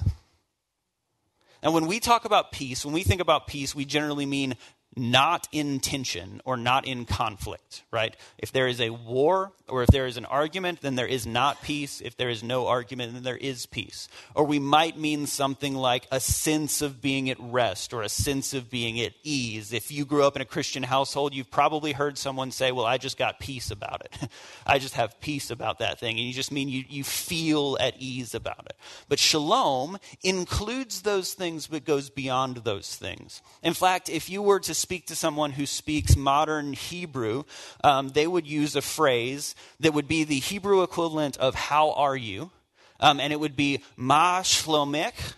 And 1.62 1.74
when 1.74 1.86
we 1.86 1.98
talk 1.98 2.24
about 2.24 2.52
peace, 2.52 2.84
when 2.84 2.94
we 2.94 3.02
think 3.02 3.20
about 3.20 3.48
peace, 3.48 3.74
we 3.74 3.84
generally 3.84 4.26
mean 4.26 4.56
not 4.96 5.48
in 5.52 5.80
tension 5.80 6.40
or 6.44 6.56
not 6.56 6.86
in 6.86 7.04
conflict, 7.04 7.82
right? 7.90 8.16
If 8.38 8.52
there 8.52 8.66
is 8.66 8.80
a 8.80 8.90
war 8.90 9.52
or 9.68 9.82
if 9.82 9.88
there 9.88 10.06
is 10.06 10.16
an 10.16 10.24
argument, 10.24 10.80
then 10.80 10.96
there 10.96 11.06
is 11.06 11.26
not 11.26 11.62
peace. 11.62 12.00
If 12.00 12.16
there 12.16 12.30
is 12.30 12.42
no 12.42 12.66
argument, 12.66 13.12
then 13.12 13.22
there 13.22 13.36
is 13.36 13.66
peace. 13.66 14.08
Or 14.34 14.44
we 14.44 14.58
might 14.58 14.98
mean 14.98 15.26
something 15.26 15.74
like 15.74 16.06
a 16.10 16.20
sense 16.20 16.82
of 16.82 17.00
being 17.00 17.30
at 17.30 17.36
rest 17.38 17.92
or 17.92 18.02
a 18.02 18.08
sense 18.08 18.54
of 18.54 18.70
being 18.70 19.00
at 19.00 19.12
ease. 19.22 19.72
If 19.72 19.92
you 19.92 20.04
grew 20.04 20.24
up 20.24 20.36
in 20.36 20.42
a 20.42 20.46
Christian 20.46 20.82
household, 20.82 21.34
you've 21.34 21.50
probably 21.50 21.92
heard 21.92 22.18
someone 22.18 22.50
say, 22.50 22.72
Well, 22.72 22.86
I 22.86 22.98
just 22.98 23.18
got 23.18 23.38
peace 23.38 23.70
about 23.70 24.02
it. 24.04 24.30
I 24.66 24.78
just 24.78 24.94
have 24.94 25.20
peace 25.20 25.50
about 25.50 25.78
that 25.80 26.00
thing. 26.00 26.18
And 26.18 26.26
you 26.26 26.32
just 26.32 26.52
mean 26.52 26.68
you, 26.68 26.84
you 26.88 27.04
feel 27.04 27.76
at 27.80 27.94
ease 27.98 28.34
about 28.34 28.66
it. 28.66 28.76
But 29.08 29.18
shalom 29.18 29.98
includes 30.22 31.02
those 31.02 31.34
things 31.34 31.66
but 31.66 31.84
goes 31.84 32.10
beyond 32.10 32.58
those 32.58 32.96
things. 32.96 33.42
In 33.62 33.74
fact, 33.74 34.08
if 34.08 34.30
you 34.30 34.42
were 34.42 34.60
to 34.60 34.74
speak 34.88 35.04
to 35.04 35.14
someone 35.14 35.50
who 35.50 35.66
speaks 35.66 36.16
modern 36.16 36.72
Hebrew, 36.72 37.44
um, 37.84 38.08
they 38.08 38.26
would 38.26 38.46
use 38.46 38.74
a 38.74 38.80
phrase 38.80 39.54
that 39.80 39.92
would 39.92 40.08
be 40.08 40.24
the 40.24 40.38
Hebrew 40.38 40.82
equivalent 40.82 41.36
of 41.36 41.54
"How 41.54 41.92
are 41.92 42.16
you?" 42.16 42.50
Um, 42.98 43.20
and 43.20 43.30
it 43.30 43.38
would 43.38 43.54
be 43.54 43.82
"Ma 43.98 44.40
shlomech." 44.40 45.34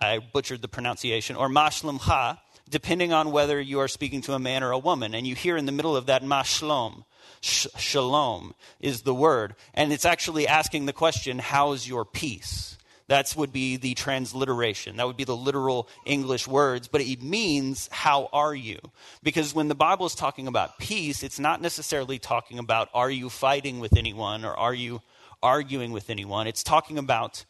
I 0.00 0.18
butchered 0.18 0.62
the 0.62 0.66
pronunciation, 0.66 1.36
or 1.36 1.48
"Ma 1.48 1.68
shlomcha," 1.68 2.40
depending 2.68 3.12
on 3.12 3.30
whether 3.30 3.60
you 3.60 3.78
are 3.78 3.86
speaking 3.86 4.20
to 4.22 4.34
a 4.34 4.40
man 4.40 4.64
or 4.64 4.72
a 4.72 4.78
woman. 4.80 5.14
And 5.14 5.28
you 5.28 5.36
hear 5.36 5.56
in 5.56 5.66
the 5.66 5.70
middle 5.70 5.96
of 5.96 6.06
that 6.06 6.24
"Ma 6.24 6.42
shlom." 6.42 7.04
Sh- 7.40 7.68
shalom 7.76 8.52
is 8.80 9.02
the 9.02 9.14
word, 9.14 9.54
and 9.74 9.92
it's 9.92 10.04
actually 10.04 10.48
asking 10.48 10.86
the 10.86 10.92
question, 10.92 11.38
"How's 11.38 11.86
your 11.86 12.04
peace?" 12.04 12.77
That 13.08 13.34
would 13.36 13.52
be 13.52 13.76
the 13.76 13.94
transliteration. 13.94 14.96
That 14.96 15.06
would 15.06 15.16
be 15.16 15.24
the 15.24 15.36
literal 15.36 15.88
English 16.04 16.46
words, 16.46 16.88
but 16.88 17.00
it 17.00 17.22
means, 17.22 17.88
how 17.90 18.28
are 18.32 18.54
you? 18.54 18.78
Because 19.22 19.54
when 19.54 19.68
the 19.68 19.74
Bible 19.74 20.04
is 20.04 20.14
talking 20.14 20.46
about 20.46 20.78
peace, 20.78 21.22
it's 21.22 21.38
not 21.40 21.62
necessarily 21.62 22.18
talking 22.18 22.58
about, 22.58 22.90
are 22.92 23.10
you 23.10 23.30
fighting 23.30 23.80
with 23.80 23.96
anyone 23.96 24.44
or 24.44 24.54
are 24.54 24.74
you 24.74 25.00
arguing 25.42 25.92
with 25.92 26.10
anyone? 26.10 26.46
It's 26.46 26.62
talking 26.62 26.98
about 26.98 27.46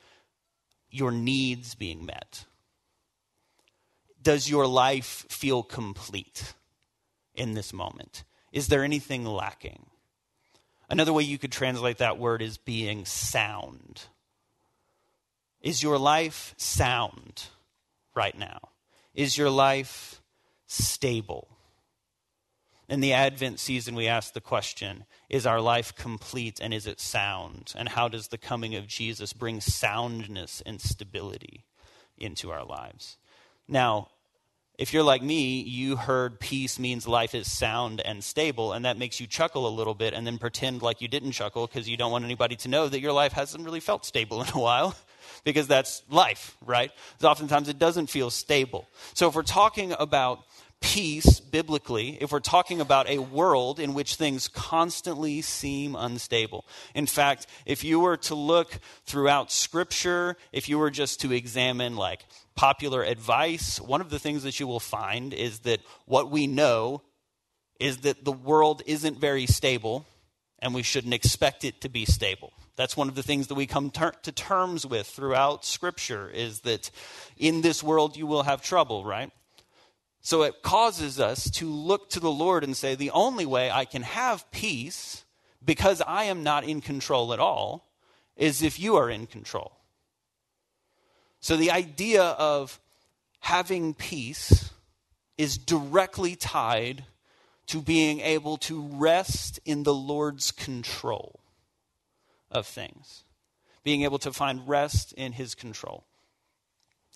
your 0.91 1.11
needs 1.11 1.75
being 1.75 2.07
met. 2.07 2.45
Does 4.23 4.49
your 4.49 4.67
life 4.67 5.27
feel 5.29 5.65
complete 5.65 6.55
in 7.35 7.55
this 7.55 7.73
moment? 7.73 8.23
Is 8.53 8.69
there 8.69 8.85
anything 8.85 9.25
lacking? 9.25 9.87
Another 10.89 11.13
way 11.13 11.25
you 11.25 11.39
could 11.39 11.53
translate 11.53 11.99
that 11.99 12.19
word 12.19 12.43
is 12.43 12.59
being 12.59 13.05
sound. 13.05 14.05
Is 15.61 15.83
your 15.83 15.99
life 15.99 16.55
sound 16.57 17.47
right 18.15 18.37
now? 18.39 18.71
Is 19.15 19.37
your 19.37 19.51
life 19.51 20.23
stable? 20.67 21.49
In 22.89 23.01
the 23.01 23.13
Advent 23.13 23.61
season, 23.61 23.95
we 23.95 24.07
ask 24.07 24.33
the 24.33 24.41
question 24.41 25.05
Is 25.29 25.47
our 25.47 25.61
life 25.61 25.95
complete 25.95 26.59
and 26.61 26.73
is 26.73 26.87
it 26.87 27.01
sound? 27.01 27.75
And 27.77 27.91
how 27.91 28.09
does 28.09 28.29
the 28.29 28.39
coming 28.39 28.75
of 28.77 28.87
Jesus 28.87 29.33
bring 29.33 29.61
soundness 29.61 30.63
and 30.65 30.81
stability 30.81 31.67
into 32.17 32.51
our 32.51 32.65
lives? 32.65 33.19
Now, 33.67 34.09
if 34.79 34.95
you're 34.95 35.03
like 35.03 35.23
me, 35.23 35.61
you 35.61 35.97
heard 35.97 36.39
peace 36.39 36.79
means 36.79 37.09
life 37.09 37.35
is 37.35 37.51
sound 37.51 38.01
and 38.01 38.23
stable, 38.23 38.73
and 38.73 38.85
that 38.85 38.97
makes 38.97 39.19
you 39.19 39.27
chuckle 39.27 39.67
a 39.67 39.75
little 39.75 39.95
bit 39.95 40.15
and 40.15 40.25
then 40.25 40.39
pretend 40.39 40.83
like 40.83 41.01
you 41.01 41.09
didn't 41.09 41.33
chuckle 41.33 41.67
because 41.67 41.89
you 41.89 41.97
don't 41.97 42.13
want 42.13 42.25
anybody 42.25 42.55
to 42.55 42.69
know 42.69 42.89
that 42.89 43.01
your 43.01 43.13
life 43.13 43.33
hasn't 43.33 43.65
really 43.65 43.81
felt 43.81 44.07
stable 44.07 44.41
in 44.41 44.49
a 44.51 44.59
while 44.59 44.95
because 45.45 45.67
that's 45.67 46.03
life, 46.11 46.57
right? 46.65 46.91
Oftentimes 47.23 47.69
it 47.69 47.79
doesn't 47.79 48.09
feel 48.09 48.31
stable. 48.31 48.89
So 49.15 49.29
if 49.29 49.35
we're 49.35 49.43
talking 49.43 49.95
about 49.99 50.41
peace 50.81 51.41
biblically 51.41 52.17
if 52.21 52.31
we're 52.31 52.39
talking 52.39 52.81
about 52.81 53.09
a 53.09 53.19
world 53.19 53.81
in 53.81 53.95
which 53.95 54.15
things 54.15 54.47
constantly 54.47 55.43
seem 55.43 55.97
unstable. 55.97 56.65
In 56.95 57.07
fact, 57.07 57.47
if 57.67 57.83
you 57.83 58.01
were 58.01 58.17
to 58.19 58.35
look 58.35 58.79
throughout 59.05 59.51
Scripture, 59.51 60.37
if 60.53 60.69
you 60.69 60.79
were 60.79 60.91
just 60.91 61.21
to 61.23 61.33
examine 61.33 61.97
like 61.97 62.25
popular 62.55 63.03
advice, 63.03 63.81
one 63.81 64.01
of 64.01 64.11
the 64.11 64.19
things 64.19 64.45
that 64.45 64.61
you 64.61 64.67
will 64.67 64.81
find 64.81 65.35
is 65.35 65.61
that 65.61 65.81
what 66.07 66.31
we 66.31 66.47
know 66.47 67.03
is 67.81 67.99
that 67.99 68.25
the 68.25 68.33
world 68.33 68.83
isn't 68.87 69.19
very 69.19 69.47
stable 69.47 70.07
and 70.61 70.75
we 70.75 70.83
shouldn't 70.83 71.15
expect 71.15 71.65
it 71.65 71.81
to 71.81 71.89
be 71.89 72.05
stable. 72.05 72.53
That's 72.79 72.97
one 72.97 73.09
of 73.09 73.17
the 73.17 73.25
things 73.25 73.49
that 73.49 73.57
we 73.57 73.67
come 73.67 73.91
ter- 73.91 74.13
to 74.23 74.31
terms 74.31 74.87
with 74.87 75.09
throughout 75.09 75.65
Scripture 75.65 76.31
is 76.31 76.61
that 76.61 76.93
in 77.37 77.61
this 77.61 77.83
world 77.83 78.17
you 78.17 78.25
will 78.25 78.45
have 78.45 78.63
trouble, 78.63 79.05
right? 79.05 79.33
So 80.21 80.45
it 80.45 80.63
causes 80.63 81.19
us 81.19 81.51
to 81.55 81.69
look 81.69 82.09
to 82.11 82.21
the 82.21 82.31
Lord 82.31 82.63
and 82.63 82.77
say, 82.77 82.95
the 82.95 83.11
only 83.11 83.45
way 83.45 83.69
I 83.69 83.85
can 83.85 84.03
have 84.03 84.49
peace, 84.53 85.25
because 85.65 86.01
I 86.07 86.25
am 86.25 86.45
not 86.45 86.63
in 86.63 86.81
control 86.81 87.33
at 87.33 87.41
all, 87.41 87.85
is 88.37 88.63
if 88.63 88.79
you 88.79 88.95
are 88.95 89.11
in 89.11 89.27
control. 89.27 89.73
So 91.41 91.57
the 91.57 91.73
idea 91.73 92.23
of 92.23 92.79
having 93.41 93.93
peace 93.93 94.71
is 95.37 95.59
directly 95.59 96.37
tied 96.37 97.07
to 97.67 97.83
being 97.83 98.21
able 98.21 98.57
to 98.59 98.83
rest 98.93 99.59
in 99.65 99.83
the 99.83 99.95
Lord's 99.95 100.53
control 100.53 101.41
of 102.51 102.67
things, 102.67 103.25
being 103.85 104.03
able 104.03 104.19
to 104.19 104.33
find 104.33 104.69
rest 104.69 105.13
in 105.13 105.33
his 105.33 105.55
control. 105.55 106.05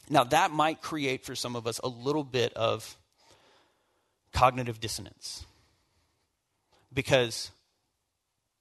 Now, 0.09 0.25
that 0.25 0.51
might 0.51 0.83
create 0.83 1.25
for 1.25 1.35
some 1.35 1.57
of 1.57 1.67
us 1.67 1.81
a 1.83 1.89
little 1.89 2.25
bit 2.25 2.53
of 2.55 2.97
cognitive 4.33 4.81
dissonance 4.81 5.47
because 6.93 7.51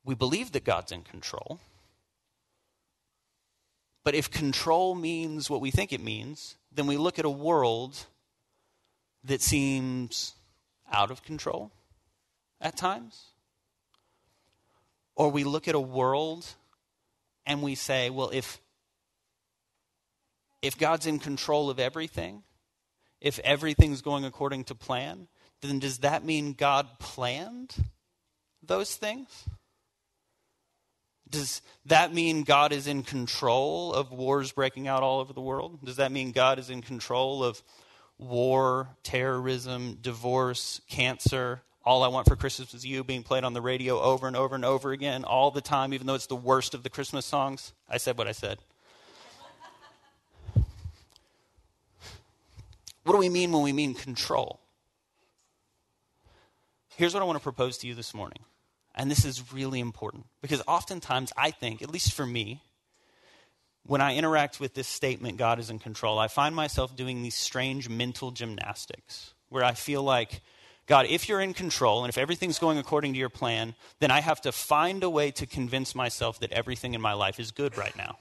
we 0.04 0.16
believe 0.16 0.51
that 0.51 0.63
God's 0.63 0.92
in 0.92 1.01
control. 1.01 1.60
But 4.04 4.16
if 4.16 4.32
control 4.32 4.96
means 4.96 5.50
what 5.50 5.62
we 5.62 5.72
think 5.72 5.94
it 5.94 6.01
means, 6.01 6.56
then 6.72 6.88
we 6.88 6.98
look 6.98 7.20
at 7.20 7.25
a 7.25 7.30
world 7.30 8.06
that 9.24 9.42
seems 9.42 10.34
out 10.92 11.12
of 11.12 11.24
control 11.24 11.72
at 12.60 12.75
times. 12.75 13.25
Or 15.16 15.30
we 15.30 15.44
look 15.44 15.68
at 15.68 15.75
a 15.75 15.80
world 15.80 16.48
and 17.45 17.62
we 17.62 17.75
say, 17.75 18.10
well, 18.10 18.29
if, 18.33 18.60
if 20.62 20.77
God's 20.77 21.07
in 21.07 21.19
control 21.19 21.69
of 21.69 21.79
everything, 21.79 22.43
if 23.19 23.39
everything's 23.39 24.01
going 24.01 24.25
according 24.25 24.65
to 24.65 24.75
plan, 24.75 25.27
then 25.62 25.79
does 25.79 26.00
that 26.00 26.25
mean 26.25 26.53
God 26.53 26.88
planned 27.00 27.75
those 28.63 28.95
things? 28.95 29.45
Does 31.29 31.62
that 31.86 32.13
mean 32.13 32.43
God 32.43 32.74
is 32.74 32.88
in 32.88 33.03
control 33.03 33.93
of 33.93 34.12
wars 34.12 34.51
breaking 34.51 34.88
out 34.88 35.01
all 35.01 35.21
over 35.21 35.33
the 35.33 35.41
world? 35.41 35.79
Does 35.83 35.95
that 35.95 36.12
mean 36.12 36.31
God 36.31 36.60
is 36.60 36.69
in 36.69 36.81
control 36.81 37.43
of 37.43 37.63
war, 38.17 38.89
terrorism, 39.01 39.98
divorce, 40.01 40.81
cancer? 40.89 41.62
All 41.84 42.04
I 42.04 42.10
Want 42.10 42.28
for 42.28 42.36
Christmas 42.36 42.74
is 42.74 42.86
You 42.86 43.04
being 43.04 43.24
played 43.24 43.44
on 43.44 43.54
the 43.54 43.62
radio 43.62 44.00
over 44.00 44.28
and 44.28 44.36
over 44.36 44.54
and 44.54 44.64
over 44.64 44.92
again 44.92 45.24
all 45.24 45.50
the 45.50 45.62
time, 45.62 45.94
even 45.94 46.06
though 46.06 46.14
it's 46.14 46.28
the 46.28 46.36
worst 46.36 46.76
of 46.76 46.84
the 46.84 46.90
Christmas 46.90 47.26
songs? 47.26 47.74
I 47.90 47.98
said 47.98 48.18
what 48.18 48.28
I 48.28 48.34
said. 48.34 48.60
What 53.04 53.14
do 53.14 53.18
we 53.18 53.30
mean 53.30 53.52
when 53.52 53.64
we 53.64 53.74
mean 53.74 53.96
control? 53.96 54.60
Here's 56.96 57.16
what 57.16 57.24
I 57.24 57.26
want 57.26 57.40
to 57.40 57.44
propose 57.44 57.80
to 57.80 57.88
you 57.88 57.96
this 57.96 58.14
morning. 58.14 58.44
And 58.94 59.10
this 59.10 59.26
is 59.26 59.52
really 59.52 59.80
important 59.80 60.26
because 60.42 60.62
oftentimes 60.68 61.34
I 61.36 61.50
think, 61.50 61.82
at 61.82 61.90
least 61.90 62.14
for 62.14 62.28
me, 62.28 62.62
when 63.88 64.02
I 64.02 64.16
interact 64.16 64.60
with 64.60 64.76
this 64.76 64.88
statement, 64.88 65.38
God 65.38 65.58
is 65.58 65.72
in 65.72 65.80
control, 65.80 66.20
I 66.20 66.28
find 66.28 66.56
myself 66.56 66.96
doing 66.96 67.24
these 67.24 67.34
strange 67.34 67.90
mental 67.90 68.30
gymnastics 68.30 69.34
where 69.50 69.64
I 69.64 69.74
feel 69.74 70.04
like, 70.04 70.42
God, 70.91 71.05
if 71.10 71.29
you're 71.29 71.39
in 71.39 71.53
control 71.53 72.03
and 72.03 72.10
if 72.10 72.17
everything's 72.17 72.60
going 72.60 72.77
according 72.77 73.13
to 73.13 73.19
your 73.19 73.29
plan, 73.29 73.75
then 74.01 74.12
I 74.12 74.19
have 74.19 74.41
to 74.41 74.51
find 74.51 75.01
a 75.03 75.10
way 75.10 75.31
to 75.31 75.45
convince 75.45 75.95
myself 75.95 76.38
that 76.41 76.51
everything 76.51 76.93
in 76.93 77.00
my 77.00 77.13
life 77.13 77.39
is 77.39 77.51
good 77.51 77.77
right 77.77 77.95
now 77.95 78.17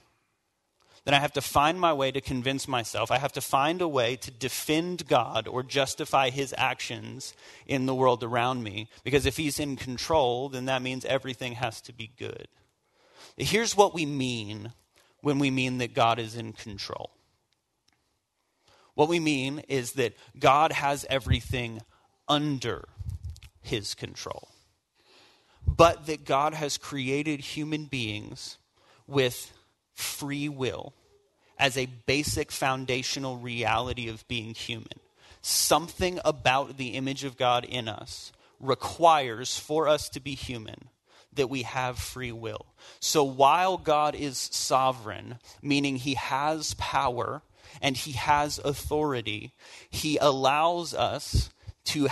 then 1.03 1.13
I 1.15 1.19
have 1.19 1.33
to 1.33 1.41
find 1.41 1.79
my 1.79 1.93
way 1.93 2.11
to 2.11 2.21
convince 2.21 2.67
myself. 2.67 3.09
I 3.09 3.17
have 3.17 3.33
to 3.33 3.41
find 3.41 3.81
a 3.81 3.87
way 3.87 4.15
to 4.17 4.29
defend 4.29 5.07
God 5.07 5.47
or 5.47 5.63
justify 5.63 6.29
his 6.29 6.53
actions 6.57 7.33
in 7.65 7.87
the 7.87 7.95
world 7.95 8.23
around 8.23 8.63
me. 8.63 8.87
Because 9.03 9.25
if 9.25 9.37
he's 9.37 9.59
in 9.59 9.77
control, 9.77 10.49
then 10.49 10.65
that 10.65 10.83
means 10.83 11.03
everything 11.05 11.53
has 11.53 11.81
to 11.81 11.93
be 11.93 12.11
good. 12.19 12.47
Here's 13.35 13.75
what 13.75 13.95
we 13.95 14.05
mean 14.05 14.73
when 15.21 15.39
we 15.39 15.49
mean 15.49 15.79
that 15.79 15.95
God 15.95 16.19
is 16.19 16.35
in 16.35 16.53
control. 16.53 17.09
What 18.93 19.09
we 19.09 19.19
mean 19.19 19.59
is 19.69 19.93
that 19.93 20.13
God 20.37 20.71
has 20.71 21.05
everything 21.09 21.81
under 22.31 22.85
his 23.61 23.93
control, 23.93 24.47
but 25.67 26.05
that 26.05 26.23
God 26.23 26.53
has 26.53 26.77
created 26.77 27.41
human 27.41 27.85
beings 27.85 28.57
with 29.05 29.51
free 29.93 30.47
will 30.47 30.93
as 31.59 31.77
a 31.77 31.87
basic 32.05 32.51
foundational 32.51 33.37
reality 33.37 34.07
of 34.07 34.25
being 34.29 34.53
human. 34.53 34.99
Something 35.41 36.21
about 36.23 36.77
the 36.77 36.93
image 36.93 37.25
of 37.25 37.35
God 37.35 37.65
in 37.65 37.89
us 37.89 38.31
requires 38.61 39.59
for 39.59 39.89
us 39.89 40.07
to 40.09 40.21
be 40.21 40.33
human 40.33 40.87
that 41.33 41.49
we 41.49 41.63
have 41.63 41.99
free 41.99 42.31
will. 42.31 42.65
So 43.01 43.23
while 43.25 43.77
God 43.77 44.15
is 44.15 44.37
sovereign, 44.37 45.39
meaning 45.61 45.97
he 45.97 46.13
has 46.13 46.75
power 46.75 47.41
and 47.81 47.97
he 47.97 48.13
has 48.13 48.59
authority, 48.59 49.51
he 49.89 50.17
allows 50.17 50.93
us 50.93 51.49
to 51.85 52.07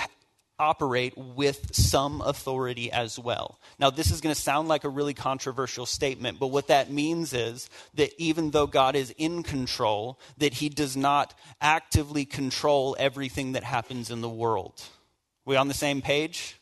operate 0.60 1.18
with 1.18 1.74
some 1.74 2.22
authority 2.22 2.92
as 2.92 3.18
well. 3.18 3.60
Now, 3.80 3.90
this 3.90 4.12
is 4.12 4.20
going 4.20 4.36
to 4.36 4.40
sound 4.40 4.68
like 4.68 4.84
a 4.84 4.90
really 4.90 5.14
controversial 5.14 5.86
statement, 5.86 6.38
but 6.38 6.48
what 6.48 6.68
that 6.68 6.92
means 6.92 7.34
is 7.34 7.70
that 7.94 8.12
even 8.22 8.52
though 8.52 8.68
God 8.68 8.96
is 8.96 9.14
in 9.18 9.42
control, 9.42 10.20
that 10.38 10.56
he 10.56 10.68
does 10.68 10.98
not 10.98 11.34
actively 11.62 12.26
control 12.26 12.96
everything 13.00 13.54
that 13.54 13.64
happens 13.64 14.12
in 14.12 14.20
the 14.22 14.30
world. 14.30 14.84
We 15.46 15.56
on 15.56 15.70
the 15.70 15.74
same 15.74 16.02
page? 16.02 16.59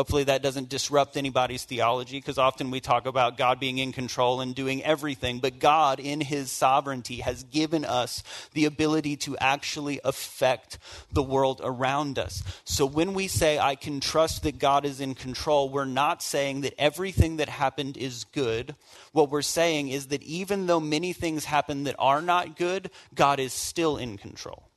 Hopefully, 0.00 0.24
that 0.24 0.42
doesn't 0.42 0.70
disrupt 0.70 1.18
anybody's 1.18 1.64
theology 1.64 2.16
because 2.16 2.38
often 2.38 2.70
we 2.70 2.80
talk 2.80 3.04
about 3.04 3.36
God 3.36 3.60
being 3.60 3.76
in 3.76 3.92
control 3.92 4.40
and 4.40 4.54
doing 4.54 4.82
everything. 4.82 5.40
But 5.40 5.58
God, 5.58 6.00
in 6.00 6.22
His 6.22 6.50
sovereignty, 6.50 7.16
has 7.16 7.42
given 7.42 7.84
us 7.84 8.22
the 8.54 8.64
ability 8.64 9.18
to 9.18 9.36
actually 9.36 10.00
affect 10.02 10.78
the 11.12 11.22
world 11.22 11.60
around 11.62 12.18
us. 12.18 12.42
So 12.64 12.86
when 12.86 13.12
we 13.12 13.28
say, 13.28 13.58
I 13.58 13.74
can 13.74 14.00
trust 14.00 14.42
that 14.44 14.58
God 14.58 14.86
is 14.86 15.02
in 15.02 15.14
control, 15.14 15.68
we're 15.68 15.84
not 15.84 16.22
saying 16.22 16.62
that 16.62 16.80
everything 16.80 17.36
that 17.36 17.50
happened 17.50 17.98
is 17.98 18.24
good. 18.24 18.76
What 19.12 19.28
we're 19.28 19.42
saying 19.42 19.88
is 19.88 20.06
that 20.06 20.22
even 20.22 20.66
though 20.66 20.80
many 20.80 21.12
things 21.12 21.44
happen 21.44 21.84
that 21.84 21.96
are 21.98 22.22
not 22.22 22.56
good, 22.56 22.90
God 23.14 23.38
is 23.38 23.52
still 23.52 23.98
in 23.98 24.16
control. 24.16 24.69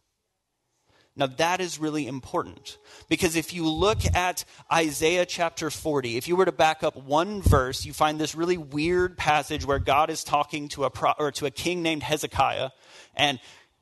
Now, 1.16 1.28
that 1.28 1.62
is 1.62 1.80
really 1.80 2.08
important 2.08 2.78
because 3.08 3.36
if 3.36 3.54
you 3.54 3.68
look 3.68 4.00
at 4.16 4.46
Isaiah 4.72 5.28
chapter 5.28 5.70
40, 5.70 6.18
if 6.18 6.28
you 6.28 6.36
were 6.36 6.46
to 6.46 6.52
back 6.52 6.82
up 6.82 6.96
one 6.96 7.42
verse, 7.42 7.86
you 7.86 7.94
find 7.94 8.20
this 8.20 8.34
really 8.34 8.58
weird 8.58 9.16
passage 9.16 9.64
where 9.64 9.78
God 9.78 10.10
is 10.10 10.24
talking 10.24 10.70
to 10.70 10.86
a, 10.86 10.90
pro, 10.90 11.12
or 11.20 11.32
to 11.34 11.46
a 11.46 11.52
king 11.52 11.84
named 11.84 12.02
Hezekiah, 12.02 12.72
and 13.16 13.40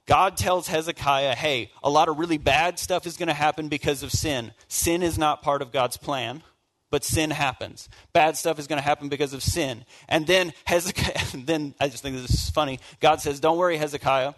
God 0.08 0.36
tells 0.36 0.68
Hezekiah, 0.68 1.36
hey, 1.36 1.72
a 1.82 1.90
lot 1.90 2.10
of 2.10 2.20
really 2.20 2.38
bad 2.38 2.78
stuff 2.78 3.08
is 3.08 3.16
going 3.16 3.28
to 3.28 3.34
happen 3.34 3.70
because 3.70 4.04
of 4.04 4.12
sin. 4.12 4.52
Sin 4.68 5.02
is 5.02 5.18
not 5.18 5.42
part 5.42 5.62
of 5.62 5.72
God's 5.72 5.96
plan 5.96 6.44
but 6.92 7.06
sin 7.06 7.32
happens. 7.32 7.90
Bad 8.14 8.38
stuff 8.38 8.60
is 8.60 8.68
going 8.68 8.78
to 8.78 8.84
happen 8.84 9.10
because 9.10 9.34
of 9.34 9.42
sin. 9.42 9.86
And 10.08 10.28
then 10.28 10.54
Hezekiah, 10.66 11.26
then 11.46 11.74
I 11.80 11.88
just 11.88 12.04
think 12.04 12.18
this 12.18 12.30
is 12.30 12.50
funny. 12.50 12.80
God 13.00 13.22
says, 13.22 13.40
Don't 13.40 13.58
worry, 13.58 13.78
Hezekiah. 13.78 14.34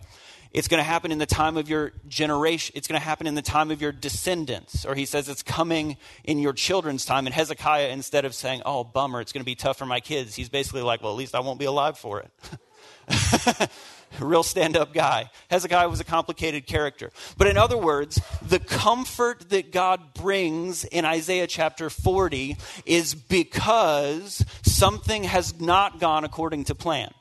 It's 0.53 0.67
going 0.67 0.79
to 0.79 0.83
happen 0.83 1.11
in 1.11 1.17
the 1.17 1.25
time 1.25 1.57
of 1.57 1.67
your 1.67 1.93
generation. 2.07 2.73
It's 2.77 2.87
going 2.87 2.99
to 2.99 3.03
happen 3.03 3.25
in 3.25 3.33
the 3.33 3.41
time 3.41 3.71
of 3.71 3.81
your 3.81 3.91
descendants. 3.91 4.85
Or 4.85 4.93
he 4.93 5.05
says 5.05 5.27
it's 5.27 5.41
coming 5.41 5.97
in 6.23 6.37
your 6.37 6.53
children's 6.53 7.05
time. 7.05 7.25
And 7.25 7.33
Hezekiah, 7.33 7.89
instead 7.89 8.23
of 8.23 8.35
saying, 8.35 8.61
oh, 8.63 8.83
bummer, 8.83 9.19
it's 9.19 9.31
going 9.31 9.41
to 9.41 9.45
be 9.45 9.55
tough 9.55 9.77
for 9.79 9.87
my 9.87 9.99
kids, 9.99 10.35
he's 10.35 10.49
basically 10.49 10.83
like, 10.83 11.01
well, 11.01 11.11
at 11.11 11.17
least 11.17 11.33
I 11.33 11.39
won't 11.39 11.57
be 11.57 11.65
alive 11.65 11.97
for 11.97 12.19
it. 12.21 13.69
Real 14.19 14.43
stand 14.43 14.77
up 14.77 14.93
guy. 14.93 15.31
Hezekiah 15.49 15.89
was 15.89 15.99
a 15.99 16.03
complicated 16.03 16.67
character. 16.67 17.11
But 17.35 17.47
in 17.47 17.57
other 17.57 17.77
words, 17.77 18.21
the 18.47 18.59
comfort 18.59 19.49
that 19.49 19.71
God 19.71 20.13
brings 20.13 20.83
in 20.83 21.03
Isaiah 21.03 21.47
chapter 21.47 21.89
40 21.89 22.57
is 22.85 23.15
because 23.15 24.45
something 24.61 25.23
has 25.23 25.59
not 25.59 25.99
gone 25.99 26.23
according 26.23 26.65
to 26.65 26.75
plan. 26.75 27.11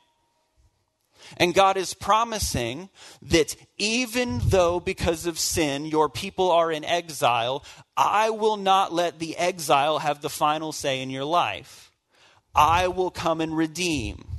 And 1.37 1.53
God 1.53 1.77
is 1.77 1.93
promising 1.93 2.89
that 3.21 3.55
even 3.77 4.39
though 4.43 4.79
because 4.79 5.25
of 5.25 5.39
sin 5.39 5.85
your 5.85 6.09
people 6.09 6.51
are 6.51 6.71
in 6.71 6.83
exile, 6.83 7.63
I 7.95 8.29
will 8.29 8.57
not 8.57 8.93
let 8.93 9.19
the 9.19 9.37
exile 9.37 9.99
have 9.99 10.21
the 10.21 10.29
final 10.29 10.71
say 10.71 11.01
in 11.01 11.09
your 11.09 11.25
life. 11.25 11.91
I 12.55 12.87
will 12.87 13.11
come 13.11 13.41
and 13.41 13.55
redeem. 13.55 14.32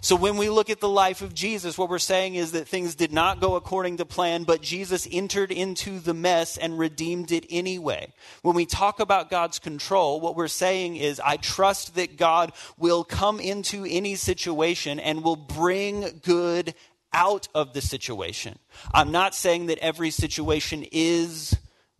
So 0.00 0.14
when 0.14 0.36
we 0.36 0.48
look 0.48 0.70
at 0.70 0.80
the 0.80 0.88
life 0.88 1.22
of 1.22 1.34
Jesus, 1.34 1.76
what 1.76 1.90
we're 1.90 1.98
saying 1.98 2.36
is 2.36 2.52
that 2.52 2.68
things 2.68 2.94
did 2.94 3.12
not 3.12 3.40
go 3.40 3.56
according 3.56 3.96
to 3.96 4.04
plan, 4.04 4.44
but 4.44 4.62
Jesus 4.62 5.08
entered 5.10 5.50
into 5.50 5.98
the 5.98 6.14
mess 6.14 6.56
and 6.56 6.78
redeemed 6.78 7.32
it 7.32 7.46
anyway. 7.50 8.12
When 8.42 8.54
we 8.54 8.64
talk 8.64 9.00
about 9.00 9.30
God's 9.30 9.58
control, 9.58 10.20
what 10.20 10.36
we're 10.36 10.48
saying 10.48 10.96
is, 10.96 11.20
I 11.20 11.36
trust 11.36 11.96
that 11.96 12.16
God 12.16 12.52
will 12.78 13.02
come 13.02 13.40
into 13.40 13.84
any 13.88 14.14
situation 14.14 15.00
and 15.00 15.24
will 15.24 15.36
bring 15.36 16.20
good 16.22 16.74
out 17.12 17.48
of 17.54 17.72
the 17.72 17.80
situation. 17.80 18.58
I'm 18.92 19.10
not 19.10 19.34
saying 19.34 19.66
that 19.66 19.78
every 19.78 20.10
situation 20.10 20.84
is 20.92 21.56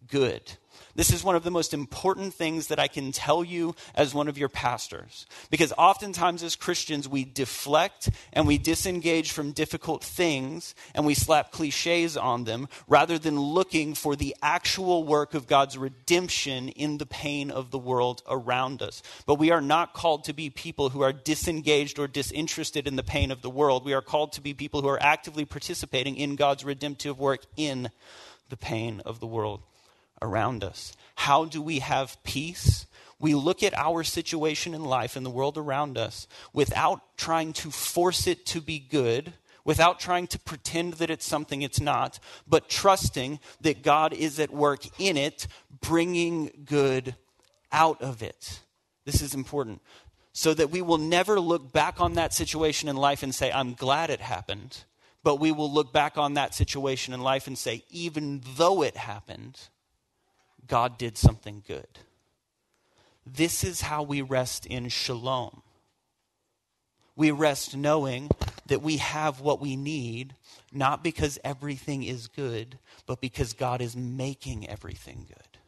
good. 0.08 0.52
This 0.98 1.12
is 1.12 1.22
one 1.22 1.36
of 1.36 1.44
the 1.44 1.52
most 1.52 1.74
important 1.74 2.34
things 2.34 2.66
that 2.66 2.80
I 2.80 2.88
can 2.88 3.12
tell 3.12 3.44
you 3.44 3.76
as 3.94 4.12
one 4.12 4.26
of 4.26 4.36
your 4.36 4.48
pastors. 4.48 5.26
Because 5.48 5.72
oftentimes 5.78 6.42
as 6.42 6.56
Christians, 6.56 7.08
we 7.08 7.24
deflect 7.24 8.10
and 8.32 8.48
we 8.48 8.58
disengage 8.58 9.30
from 9.30 9.52
difficult 9.52 10.02
things 10.02 10.74
and 10.96 11.06
we 11.06 11.14
slap 11.14 11.52
cliches 11.52 12.16
on 12.16 12.42
them 12.42 12.66
rather 12.88 13.16
than 13.16 13.38
looking 13.38 13.94
for 13.94 14.16
the 14.16 14.34
actual 14.42 15.04
work 15.04 15.34
of 15.34 15.46
God's 15.46 15.78
redemption 15.78 16.68
in 16.70 16.98
the 16.98 17.06
pain 17.06 17.52
of 17.52 17.70
the 17.70 17.78
world 17.78 18.20
around 18.28 18.82
us. 18.82 19.00
But 19.24 19.36
we 19.36 19.52
are 19.52 19.60
not 19.60 19.94
called 19.94 20.24
to 20.24 20.32
be 20.32 20.50
people 20.50 20.88
who 20.88 21.02
are 21.02 21.12
disengaged 21.12 22.00
or 22.00 22.08
disinterested 22.08 22.88
in 22.88 22.96
the 22.96 23.04
pain 23.04 23.30
of 23.30 23.42
the 23.42 23.50
world. 23.50 23.84
We 23.84 23.94
are 23.94 24.02
called 24.02 24.32
to 24.32 24.40
be 24.40 24.52
people 24.52 24.82
who 24.82 24.88
are 24.88 25.00
actively 25.00 25.44
participating 25.44 26.16
in 26.16 26.34
God's 26.34 26.64
redemptive 26.64 27.20
work 27.20 27.42
in 27.56 27.92
the 28.48 28.56
pain 28.56 29.00
of 29.04 29.20
the 29.20 29.26
world 29.28 29.62
around 30.22 30.64
us. 30.64 30.92
How 31.16 31.44
do 31.44 31.60
we 31.60 31.80
have 31.80 32.22
peace? 32.22 32.86
We 33.18 33.34
look 33.34 33.62
at 33.62 33.76
our 33.76 34.04
situation 34.04 34.74
in 34.74 34.84
life 34.84 35.16
and 35.16 35.26
the 35.26 35.30
world 35.30 35.58
around 35.58 35.98
us 35.98 36.28
without 36.52 37.00
trying 37.16 37.52
to 37.54 37.70
force 37.70 38.26
it 38.26 38.46
to 38.46 38.60
be 38.60 38.78
good, 38.78 39.32
without 39.64 39.98
trying 39.98 40.26
to 40.28 40.38
pretend 40.38 40.94
that 40.94 41.10
it's 41.10 41.26
something 41.26 41.62
it's 41.62 41.80
not, 41.80 42.20
but 42.46 42.68
trusting 42.68 43.40
that 43.60 43.82
God 43.82 44.12
is 44.12 44.38
at 44.38 44.50
work 44.50 44.82
in 45.00 45.16
it, 45.16 45.48
bringing 45.80 46.50
good 46.64 47.16
out 47.72 48.00
of 48.00 48.22
it. 48.22 48.60
This 49.04 49.20
is 49.20 49.34
important. 49.34 49.82
So 50.32 50.54
that 50.54 50.70
we 50.70 50.82
will 50.82 50.98
never 50.98 51.40
look 51.40 51.72
back 51.72 52.00
on 52.00 52.12
that 52.12 52.32
situation 52.32 52.88
in 52.88 52.96
life 52.96 53.24
and 53.24 53.34
say, 53.34 53.50
I'm 53.50 53.74
glad 53.74 54.10
it 54.10 54.20
happened 54.20 54.84
but 55.28 55.36
we 55.40 55.52
will 55.52 55.70
look 55.70 55.92
back 55.92 56.16
on 56.16 56.34
that 56.34 56.54
situation 56.54 57.12
in 57.12 57.20
life 57.20 57.46
and 57.46 57.58
say, 57.58 57.84
even 57.90 58.40
though 58.56 58.82
it 58.82 58.96
happened, 58.96 59.58
God 60.68 60.98
did 60.98 61.16
something 61.16 61.62
good. 61.66 61.88
This 63.26 63.64
is 63.64 63.82
how 63.82 64.02
we 64.02 64.22
rest 64.22 64.66
in 64.66 64.88
shalom. 64.88 65.62
We 67.16 67.30
rest 67.30 67.76
knowing 67.76 68.30
that 68.66 68.82
we 68.82 68.98
have 68.98 69.40
what 69.40 69.60
we 69.60 69.76
need, 69.76 70.34
not 70.72 71.02
because 71.02 71.38
everything 71.42 72.04
is 72.04 72.28
good, 72.28 72.78
but 73.06 73.20
because 73.20 73.52
God 73.54 73.80
is 73.80 73.96
making 73.96 74.68
everything 74.68 75.26
good. 75.26 75.58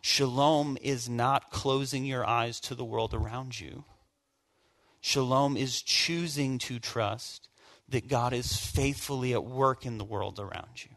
Shalom 0.00 0.78
is 0.80 1.08
not 1.08 1.50
closing 1.50 2.04
your 2.04 2.26
eyes 2.26 2.60
to 2.60 2.74
the 2.74 2.84
world 2.84 3.12
around 3.12 3.60
you. 3.60 3.84
Shalom 5.00 5.56
is 5.56 5.82
choosing 5.82 6.58
to 6.58 6.78
trust 6.78 7.48
that 7.88 8.08
God 8.08 8.32
is 8.32 8.56
faithfully 8.56 9.32
at 9.32 9.44
work 9.44 9.84
in 9.86 9.98
the 9.98 10.04
world 10.04 10.40
around 10.40 10.84
you. 10.84 10.95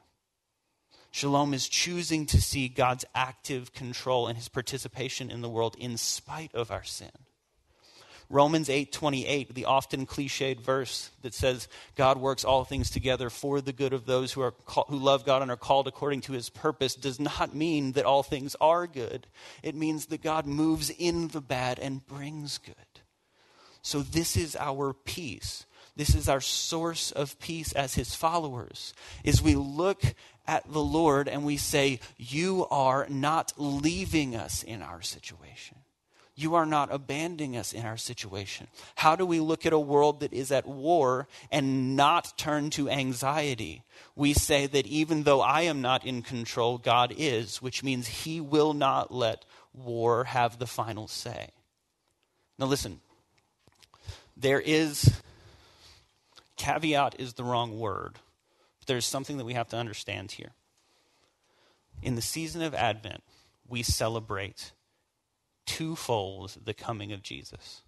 Shalom 1.11 1.53
is 1.53 1.67
choosing 1.67 2.25
to 2.27 2.41
see 2.41 2.67
God's 2.67 3.05
active 3.15 3.73
control 3.73 4.27
and 4.27 4.37
his 4.37 4.47
participation 4.47 5.31
in 5.31 5.41
the 5.41 5.49
world 5.49 5.75
in 5.79 5.97
spite 5.97 6.53
of 6.53 6.69
our 6.71 6.83
sin. 6.83 7.11
Romans 8.31 8.69
8:28, 8.69 9.55
the 9.55 9.65
often 9.65 10.05
cliched 10.05 10.59
verse 10.61 11.09
that 11.23 11.33
says 11.33 11.67
God 11.95 12.19
works 12.19 12.45
all 12.45 12.63
things 12.63 12.91
together 12.91 13.31
for 13.31 13.59
the 13.59 13.73
good 13.73 13.91
of 13.91 14.05
those 14.05 14.33
who 14.33 14.41
are 14.41 14.53
who 14.87 14.99
love 14.99 15.25
God 15.25 15.41
and 15.41 15.49
are 15.49 15.57
called 15.57 15.87
according 15.87 16.21
to 16.21 16.33
his 16.33 16.49
purpose 16.49 16.93
does 16.93 17.19
not 17.19 17.55
mean 17.55 17.93
that 17.93 18.05
all 18.05 18.21
things 18.21 18.55
are 18.61 18.85
good. 18.85 19.25
It 19.63 19.73
means 19.73 20.07
that 20.07 20.21
God 20.21 20.45
moves 20.45 20.91
in 20.91 21.29
the 21.29 21.41
bad 21.41 21.79
and 21.79 22.05
brings 22.05 22.59
good. 22.59 22.75
So 23.81 24.03
this 24.03 24.37
is 24.37 24.55
our 24.55 24.93
peace. 24.93 25.65
This 25.95 26.13
is 26.13 26.29
our 26.29 26.39
source 26.39 27.11
of 27.11 27.39
peace 27.39 27.73
as 27.73 27.95
his 27.95 28.13
followers. 28.13 28.93
Is 29.23 29.41
we 29.41 29.55
look 29.55 30.03
at 30.49 30.73
the 30.73 30.81
Lord 30.81 31.27
and 31.27 31.45
we 31.45 31.57
say, 31.57 31.99
you 32.17 32.65
are 32.71 33.05
not 33.07 33.53
leaving 33.55 34.35
us 34.35 34.63
in 34.63 34.81
our 34.81 34.99
situation. 35.03 35.77
You 36.35 36.55
are 36.55 36.65
not 36.65 36.91
abandoning 36.91 37.55
us 37.55 37.71
in 37.71 37.85
our 37.85 37.97
situation. 37.97 38.65
How 38.95 39.15
do 39.15 39.27
we 39.27 39.39
look 39.39 39.67
at 39.67 39.73
a 39.73 39.79
world 39.79 40.21
that 40.21 40.33
is 40.33 40.51
at 40.51 40.65
war 40.65 41.27
and 41.51 41.95
not 41.95 42.35
turn 42.35 42.71
to 42.71 42.89
anxiety? 42.89 43.83
We 44.15 44.33
say 44.33 44.65
that 44.65 44.87
even 44.87 45.21
though 45.21 45.41
I 45.41 45.61
am 45.61 45.81
not 45.81 46.03
in 46.03 46.23
control, 46.23 46.79
God 46.79 47.13
is, 47.15 47.61
which 47.61 47.83
means 47.83 48.07
He 48.07 48.41
will 48.41 48.73
not 48.73 49.13
let 49.13 49.45
war 49.71 50.23
have 50.23 50.57
the 50.57 50.65
final 50.65 51.07
say. 51.07 51.49
Now, 52.57 52.65
listen, 52.65 53.01
there 54.35 54.61
is, 54.61 55.21
caveat 56.55 57.19
is 57.19 57.33
the 57.33 57.43
wrong 57.43 57.77
word, 57.77 58.17
there's 58.89 59.05
something 59.05 59.37
that 59.37 59.45
we 59.45 59.53
have 59.53 59.69
to 59.69 59.77
understand 59.77 60.31
here. 60.33 60.51
In 62.01 62.15
the 62.15 62.21
season 62.21 62.61
of 62.63 62.73
Advent, 62.73 63.23
we 63.67 63.83
celebrate 63.83 64.73
twofold 65.67 66.57
the 66.65 66.73
coming 66.73 67.13
of 67.13 67.21
Jesus. 67.21 67.83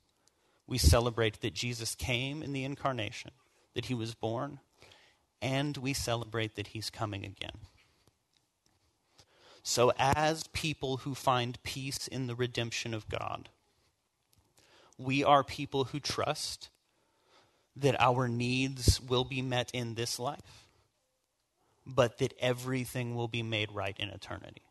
We 0.68 0.78
celebrate 0.78 1.42
that 1.42 1.56
Jesus 1.56 1.96
came 1.96 2.44
in 2.44 2.54
the 2.54 2.64
incarnation, 2.64 3.32
that 3.74 3.86
he 3.86 3.96
was 3.96 4.14
born, 4.14 4.60
and 5.42 5.76
we 5.76 5.94
celebrate 5.94 6.56
that 6.56 6.68
he's 6.68 6.92
coming 6.92 7.26
again. 7.26 7.58
So, 9.64 9.92
as 9.98 10.48
people 10.54 10.98
who 10.98 11.16
find 11.16 11.62
peace 11.64 12.08
in 12.08 12.28
the 12.28 12.36
redemption 12.36 12.94
of 12.94 13.10
God, 13.10 13.50
we 15.00 15.24
are 15.24 15.44
people 15.44 15.86
who 15.86 16.00
trust 16.00 16.70
that 17.76 18.00
our 18.00 18.28
needs 18.28 19.02
will 19.02 19.24
be 19.24 19.42
met 19.42 19.72
in 19.74 19.96
this 19.96 20.20
life, 20.20 20.61
but 21.86 22.20
that 22.20 22.34
everything 22.39 23.15
will 23.15 23.28
be 23.28 23.44
made 23.44 23.72
right 23.72 23.96
in 24.00 24.10
eternity. 24.10 24.63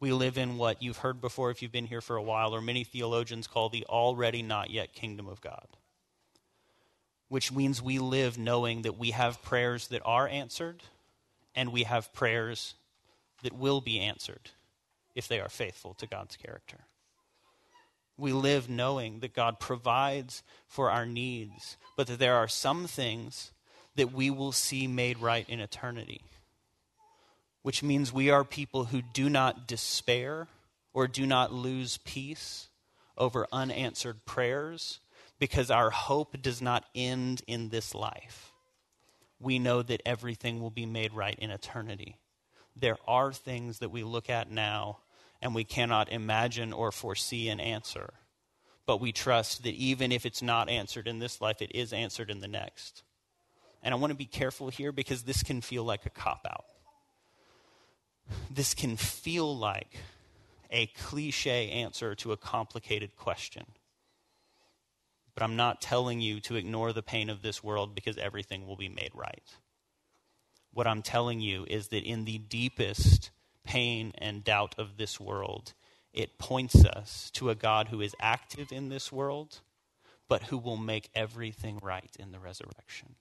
We 0.00 0.12
live 0.12 0.36
in 0.36 0.58
what 0.58 0.82
you've 0.82 0.98
heard 0.98 1.20
before 1.20 1.50
if 1.50 1.62
you've 1.62 1.72
been 1.72 1.86
here 1.86 2.00
for 2.00 2.16
a 2.16 2.22
while, 2.22 2.54
or 2.54 2.60
many 2.60 2.84
theologians 2.84 3.46
call 3.46 3.68
the 3.68 3.86
already 3.86 4.42
not 4.42 4.70
yet 4.70 4.92
kingdom 4.92 5.28
of 5.28 5.40
God. 5.40 5.66
Which 7.28 7.52
means 7.52 7.80
we 7.80 7.98
live 7.98 8.36
knowing 8.36 8.82
that 8.82 8.98
we 8.98 9.12
have 9.12 9.42
prayers 9.42 9.88
that 9.88 10.02
are 10.04 10.28
answered, 10.28 10.82
and 11.54 11.72
we 11.72 11.84
have 11.84 12.12
prayers 12.12 12.74
that 13.42 13.54
will 13.54 13.80
be 13.80 13.98
answered 13.98 14.50
if 15.14 15.28
they 15.28 15.40
are 15.40 15.48
faithful 15.48 15.94
to 15.94 16.06
God's 16.06 16.36
character. 16.36 16.80
We 18.16 18.32
live 18.32 18.68
knowing 18.68 19.20
that 19.20 19.34
God 19.34 19.58
provides 19.58 20.42
for 20.66 20.90
our 20.90 21.06
needs, 21.06 21.76
but 21.96 22.08
that 22.08 22.18
there 22.18 22.36
are 22.36 22.48
some 22.48 22.86
things 22.86 23.52
that 23.96 24.12
we 24.12 24.30
will 24.30 24.52
see 24.52 24.86
made 24.86 25.18
right 25.18 25.48
in 25.48 25.60
eternity 25.60 26.22
which 27.64 27.82
means 27.82 28.12
we 28.12 28.28
are 28.28 28.44
people 28.44 28.84
who 28.84 29.00
do 29.00 29.30
not 29.30 29.66
despair 29.66 30.48
or 30.92 31.08
do 31.08 31.24
not 31.24 31.50
lose 31.50 31.96
peace 32.04 32.68
over 33.16 33.46
unanswered 33.50 34.22
prayers 34.26 35.00
because 35.38 35.70
our 35.70 35.88
hope 35.88 36.42
does 36.42 36.60
not 36.60 36.84
end 36.94 37.40
in 37.46 37.70
this 37.70 37.94
life. 37.94 38.52
We 39.40 39.58
know 39.58 39.80
that 39.80 40.02
everything 40.04 40.60
will 40.60 40.70
be 40.70 40.84
made 40.84 41.14
right 41.14 41.38
in 41.38 41.50
eternity. 41.50 42.18
There 42.76 42.98
are 43.08 43.32
things 43.32 43.78
that 43.78 43.90
we 43.90 44.04
look 44.04 44.28
at 44.28 44.50
now 44.50 44.98
and 45.40 45.54
we 45.54 45.64
cannot 45.64 46.12
imagine 46.12 46.70
or 46.74 46.92
foresee 46.92 47.48
an 47.48 47.60
answer. 47.60 48.12
But 48.84 49.00
we 49.00 49.10
trust 49.10 49.62
that 49.62 49.74
even 49.74 50.12
if 50.12 50.26
it's 50.26 50.42
not 50.42 50.68
answered 50.68 51.08
in 51.08 51.18
this 51.18 51.40
life, 51.40 51.62
it 51.62 51.74
is 51.74 51.94
answered 51.94 52.30
in 52.30 52.40
the 52.40 52.48
next. 52.48 53.04
And 53.84 53.94
I 53.94 53.98
want 53.98 54.10
to 54.10 54.16
be 54.16 54.26
careful 54.26 54.70
here 54.70 54.90
because 54.90 55.22
this 55.22 55.44
can 55.44 55.60
feel 55.60 55.84
like 55.84 56.06
a 56.06 56.10
cop 56.10 56.44
out 56.50 56.64
this 58.50 58.74
can 58.74 58.96
feel 58.96 59.56
like 59.56 59.96
a 60.70 60.86
cliche 60.86 61.70
answer 61.70 62.14
to 62.16 62.32
a 62.32 62.36
complicated 62.36 63.16
question. 63.16 63.64
But 65.34 65.42
I'm 65.42 65.56
not 65.56 65.80
telling 65.80 66.20
you 66.20 66.40
to 66.40 66.56
ignore 66.56 66.92
the 66.92 67.02
pain 67.02 67.28
of 67.28 67.42
this 67.42 67.62
world 67.62 67.94
because 67.94 68.16
everything 68.16 68.66
will 68.66 68.76
be 68.76 68.88
made 68.88 69.10
right. 69.14 69.42
What 70.72 70.86
I'm 70.86 71.02
telling 71.02 71.40
you 71.40 71.66
is 71.68 71.88
that 71.88 72.04
in 72.04 72.24
the 72.24 72.38
deepest 72.38 73.30
pain 73.64 74.12
and 74.18 74.44
doubt 74.44 74.74
of 74.78 74.96
this 74.96 75.20
world, 75.20 75.74
it 76.12 76.38
points 76.38 76.84
us 76.84 77.30
to 77.34 77.50
a 77.50 77.54
God 77.54 77.88
who 77.88 78.00
is 78.00 78.14
active 78.20 78.72
in 78.72 78.88
this 78.88 79.10
world, 79.10 79.60
but 80.28 80.44
who 80.44 80.58
will 80.58 80.76
make 80.76 81.10
everything 81.14 81.78
right 81.82 82.14
in 82.18 82.32
the 82.32 82.38
resurrection. 82.38 83.16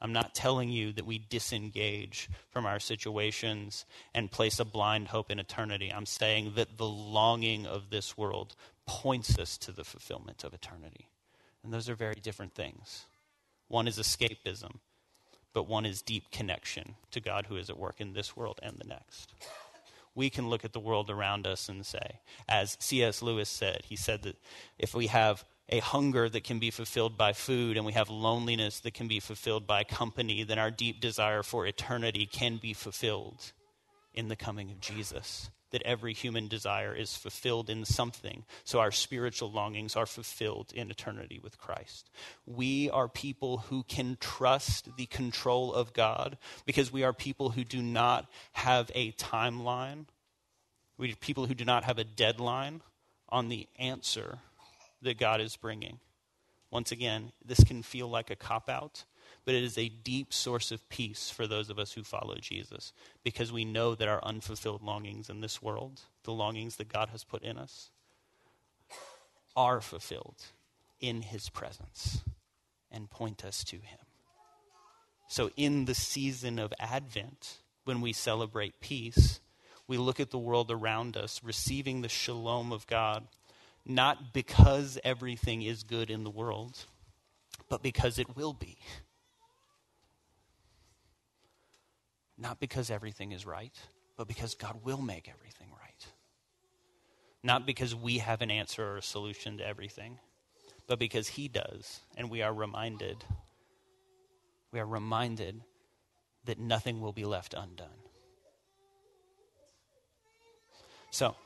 I'm 0.00 0.12
not 0.12 0.34
telling 0.34 0.68
you 0.68 0.92
that 0.92 1.06
we 1.06 1.18
disengage 1.18 2.28
from 2.50 2.66
our 2.66 2.78
situations 2.78 3.86
and 4.14 4.30
place 4.30 4.60
a 4.60 4.64
blind 4.64 5.08
hope 5.08 5.30
in 5.30 5.38
eternity. 5.38 5.90
I'm 5.90 6.06
saying 6.06 6.52
that 6.56 6.76
the 6.76 6.86
longing 6.86 7.66
of 7.66 7.90
this 7.90 8.16
world 8.16 8.54
points 8.86 9.38
us 9.38 9.56
to 9.58 9.72
the 9.72 9.84
fulfillment 9.84 10.44
of 10.44 10.52
eternity. 10.52 11.08
And 11.62 11.72
those 11.72 11.88
are 11.88 11.94
very 11.94 12.16
different 12.16 12.54
things. 12.54 13.06
One 13.68 13.88
is 13.88 13.98
escapism, 13.98 14.76
but 15.54 15.68
one 15.68 15.86
is 15.86 16.02
deep 16.02 16.30
connection 16.30 16.96
to 17.10 17.20
God 17.20 17.46
who 17.46 17.56
is 17.56 17.70
at 17.70 17.78
work 17.78 18.00
in 18.00 18.12
this 18.12 18.36
world 18.36 18.60
and 18.62 18.76
the 18.78 18.86
next. 18.86 19.32
We 20.14 20.28
can 20.28 20.48
look 20.48 20.64
at 20.64 20.72
the 20.72 20.80
world 20.80 21.10
around 21.10 21.46
us 21.46 21.68
and 21.68 21.84
say, 21.84 22.20
as 22.48 22.76
C.S. 22.78 23.22
Lewis 23.22 23.48
said, 23.48 23.82
he 23.88 23.96
said 23.96 24.22
that 24.22 24.36
if 24.78 24.94
we 24.94 25.06
have 25.08 25.44
a 25.68 25.80
hunger 25.80 26.28
that 26.28 26.44
can 26.44 26.58
be 26.58 26.70
fulfilled 26.70 27.16
by 27.16 27.32
food 27.32 27.76
and 27.76 27.86
we 27.86 27.92
have 27.92 28.10
loneliness 28.10 28.80
that 28.80 28.94
can 28.94 29.08
be 29.08 29.20
fulfilled 29.20 29.66
by 29.66 29.84
company, 29.84 30.42
then 30.42 30.58
our 30.58 30.70
deep 30.70 31.00
desire 31.00 31.42
for 31.42 31.66
eternity 31.66 32.26
can 32.26 32.58
be 32.58 32.74
fulfilled 32.74 33.52
in 34.12 34.28
the 34.28 34.36
coming 34.36 34.70
of 34.70 34.80
Jesus. 34.80 35.50
That 35.70 35.82
every 35.82 36.12
human 36.12 36.46
desire 36.46 36.94
is 36.94 37.16
fulfilled 37.16 37.68
in 37.68 37.84
something, 37.84 38.44
so 38.62 38.78
our 38.78 38.92
spiritual 38.92 39.50
longings 39.50 39.96
are 39.96 40.06
fulfilled 40.06 40.70
in 40.72 40.88
eternity 40.88 41.40
with 41.42 41.58
Christ. 41.58 42.10
We 42.46 42.90
are 42.90 43.08
people 43.08 43.58
who 43.58 43.82
can 43.82 44.16
trust 44.20 44.96
the 44.96 45.06
control 45.06 45.74
of 45.74 45.92
God 45.92 46.38
because 46.64 46.92
we 46.92 47.02
are 47.02 47.12
people 47.12 47.50
who 47.50 47.64
do 47.64 47.82
not 47.82 48.30
have 48.52 48.92
a 48.94 49.12
timeline. 49.12 50.04
We 50.96 51.10
are 51.10 51.16
people 51.16 51.46
who 51.46 51.54
do 51.54 51.64
not 51.64 51.82
have 51.82 51.98
a 51.98 52.04
deadline 52.04 52.82
on 53.28 53.48
the 53.48 53.66
answer 53.76 54.38
that 55.04 55.18
God 55.18 55.40
is 55.40 55.56
bringing. 55.56 56.00
Once 56.70 56.90
again, 56.90 57.30
this 57.44 57.62
can 57.62 57.82
feel 57.82 58.08
like 58.08 58.30
a 58.30 58.36
cop 58.36 58.68
out, 58.68 59.04
but 59.44 59.54
it 59.54 59.62
is 59.62 59.78
a 59.78 59.88
deep 59.88 60.32
source 60.32 60.72
of 60.72 60.88
peace 60.88 61.30
for 61.30 61.46
those 61.46 61.70
of 61.70 61.78
us 61.78 61.92
who 61.92 62.02
follow 62.02 62.34
Jesus 62.40 62.92
because 63.22 63.52
we 63.52 63.64
know 63.64 63.94
that 63.94 64.08
our 64.08 64.22
unfulfilled 64.24 64.82
longings 64.82 65.30
in 65.30 65.40
this 65.40 65.62
world, 65.62 66.00
the 66.24 66.32
longings 66.32 66.76
that 66.76 66.92
God 66.92 67.10
has 67.10 67.22
put 67.22 67.42
in 67.42 67.56
us, 67.56 67.90
are 69.54 69.80
fulfilled 69.80 70.42
in 71.00 71.22
his 71.22 71.48
presence 71.48 72.22
and 72.90 73.10
point 73.10 73.44
us 73.44 73.62
to 73.64 73.76
him. 73.76 73.98
So, 75.28 75.50
in 75.56 75.84
the 75.84 75.94
season 75.94 76.58
of 76.58 76.72
Advent, 76.78 77.58
when 77.84 78.00
we 78.00 78.12
celebrate 78.12 78.80
peace, 78.80 79.40
we 79.86 79.96
look 79.96 80.20
at 80.20 80.30
the 80.30 80.38
world 80.38 80.70
around 80.70 81.16
us, 81.16 81.40
receiving 81.44 82.00
the 82.00 82.08
shalom 82.08 82.72
of 82.72 82.86
God 82.86 83.26
not 83.86 84.32
because 84.32 84.98
everything 85.04 85.62
is 85.62 85.82
good 85.82 86.10
in 86.10 86.24
the 86.24 86.30
world, 86.30 86.84
but 87.68 87.82
because 87.82 88.18
it 88.18 88.36
will 88.36 88.52
be. 88.52 88.78
Not 92.36 92.60
because 92.60 92.90
everything 92.90 93.32
is 93.32 93.46
right, 93.46 93.74
but 94.16 94.26
because 94.26 94.54
God 94.54 94.80
will 94.84 95.00
make 95.00 95.28
everything 95.28 95.68
right. 95.70 96.06
Not 97.42 97.66
because 97.66 97.94
we 97.94 98.18
have 98.18 98.40
an 98.42 98.50
answer 98.50 98.84
or 98.84 98.96
a 98.96 99.02
solution 99.02 99.58
to 99.58 99.66
everything, 99.66 100.18
but 100.86 100.98
because 100.98 101.28
He 101.28 101.46
does, 101.46 102.00
and 102.16 102.30
we 102.30 102.42
are 102.42 102.52
reminded. 102.52 103.22
We 104.72 104.80
are 104.80 104.86
reminded 104.86 105.60
that 106.46 106.58
nothing 106.58 107.00
will 107.00 107.12
be 107.12 107.24
left 107.24 107.54
undone. 107.54 107.88
So, 111.10 111.36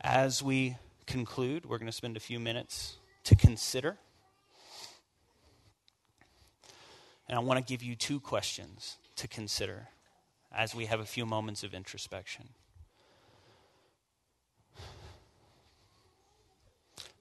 as 0.00 0.42
we 0.42 0.76
conclude, 1.06 1.66
we're 1.66 1.78
going 1.78 1.86
to 1.86 1.92
spend 1.92 2.16
a 2.16 2.20
few 2.20 2.38
minutes 2.38 2.96
to 3.24 3.34
consider. 3.34 3.96
And 7.28 7.36
I 7.36 7.40
want 7.40 7.58
to 7.58 7.64
give 7.64 7.82
you 7.82 7.96
two 7.96 8.20
questions 8.20 8.96
to 9.16 9.28
consider 9.28 9.88
as 10.54 10.74
we 10.74 10.86
have 10.86 11.00
a 11.00 11.04
few 11.04 11.26
moments 11.26 11.62
of 11.62 11.74
introspection. 11.74 12.48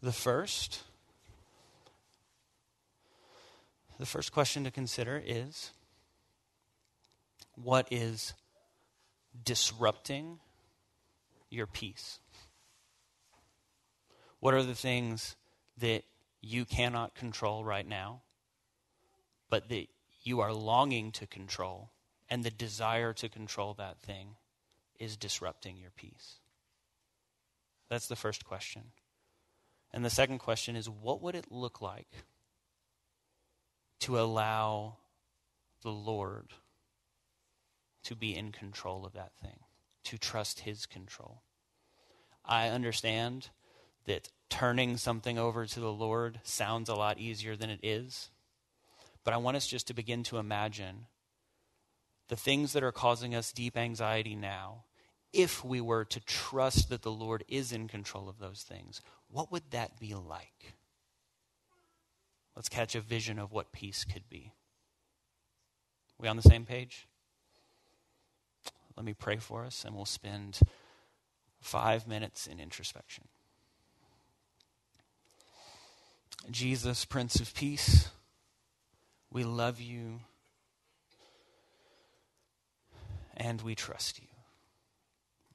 The 0.01 0.11
first 0.11 0.83
the 3.97 4.05
first 4.05 4.33
question 4.33 4.65
to 4.65 4.71
consider 4.71 5.21
is 5.25 5.71
what 7.55 7.87
is 7.89 8.33
disrupting 9.43 10.39
your 11.49 11.65
peace? 11.65 12.19
What 14.45 14.53
are 14.53 14.61
the 14.61 14.75
things 14.75 15.35
that 15.79 16.03
you 16.39 16.65
cannot 16.65 17.15
control 17.15 17.65
right 17.65 17.87
now, 17.87 18.21
but 19.49 19.69
that 19.69 19.87
you 20.21 20.39
are 20.41 20.53
longing 20.53 21.11
to 21.13 21.25
control, 21.25 21.89
and 22.29 22.43
the 22.43 22.51
desire 22.51 23.11
to 23.13 23.27
control 23.27 23.73
that 23.73 24.03
thing 24.03 24.35
is 24.99 25.17
disrupting 25.17 25.77
your 25.77 25.89
peace? 25.89 26.35
That's 27.89 28.05
the 28.05 28.15
first 28.15 28.45
question. 28.45 28.91
And 29.91 30.05
the 30.05 30.11
second 30.11 30.37
question 30.37 30.75
is 30.75 30.87
what 30.87 31.23
would 31.23 31.33
it 31.33 31.51
look 31.51 31.81
like 31.81 32.11
to 34.01 34.19
allow 34.19 34.97
the 35.81 35.89
Lord 35.89 36.51
to 38.03 38.15
be 38.15 38.35
in 38.35 38.51
control 38.51 39.07
of 39.07 39.13
that 39.13 39.35
thing, 39.41 39.61
to 40.03 40.19
trust 40.19 40.59
His 40.59 40.85
control? 40.85 41.41
I 42.45 42.67
understand 42.67 43.49
that 44.05 44.29
turning 44.49 44.97
something 44.97 45.37
over 45.37 45.65
to 45.65 45.79
the 45.79 45.91
Lord 45.91 46.39
sounds 46.43 46.89
a 46.89 46.95
lot 46.95 47.17
easier 47.17 47.55
than 47.55 47.69
it 47.69 47.79
is. 47.83 48.29
But 49.23 49.33
I 49.33 49.37
want 49.37 49.57
us 49.57 49.67
just 49.67 49.87
to 49.87 49.93
begin 49.93 50.23
to 50.23 50.37
imagine 50.37 51.07
the 52.27 52.35
things 52.35 52.73
that 52.73 52.83
are 52.83 52.91
causing 52.91 53.35
us 53.35 53.51
deep 53.51 53.77
anxiety 53.77 54.35
now. 54.35 54.83
If 55.33 55.65
we 55.65 55.81
were 55.81 56.05
to 56.05 56.19
trust 56.21 56.89
that 56.89 57.01
the 57.01 57.11
Lord 57.11 57.43
is 57.47 57.71
in 57.71 57.87
control 57.87 58.29
of 58.29 58.39
those 58.39 58.63
things, 58.63 59.01
what 59.27 59.51
would 59.51 59.71
that 59.71 59.99
be 59.99 60.13
like? 60.13 60.75
Let's 62.55 62.69
catch 62.69 62.95
a 62.95 63.01
vision 63.01 63.37
of 63.37 63.51
what 63.51 63.73
peace 63.73 64.05
could 64.05 64.29
be. 64.29 64.53
We 66.17 66.29
on 66.29 66.37
the 66.37 66.41
same 66.41 66.65
page? 66.65 67.07
Let 68.95 69.05
me 69.05 69.13
pray 69.13 69.37
for 69.37 69.65
us, 69.65 69.83
and 69.83 69.93
we'll 69.93 70.05
spend 70.05 70.59
five 71.59 72.07
minutes 72.07 72.47
in 72.47 72.61
introspection. 72.61 73.25
Jesus, 76.51 77.05
Prince 77.05 77.39
of 77.39 77.53
Peace, 77.55 78.09
we 79.31 79.43
love 79.43 79.81
you 79.81 80.19
and 83.35 83.61
we 83.61 83.75
trust 83.75 84.19
you. 84.19 84.27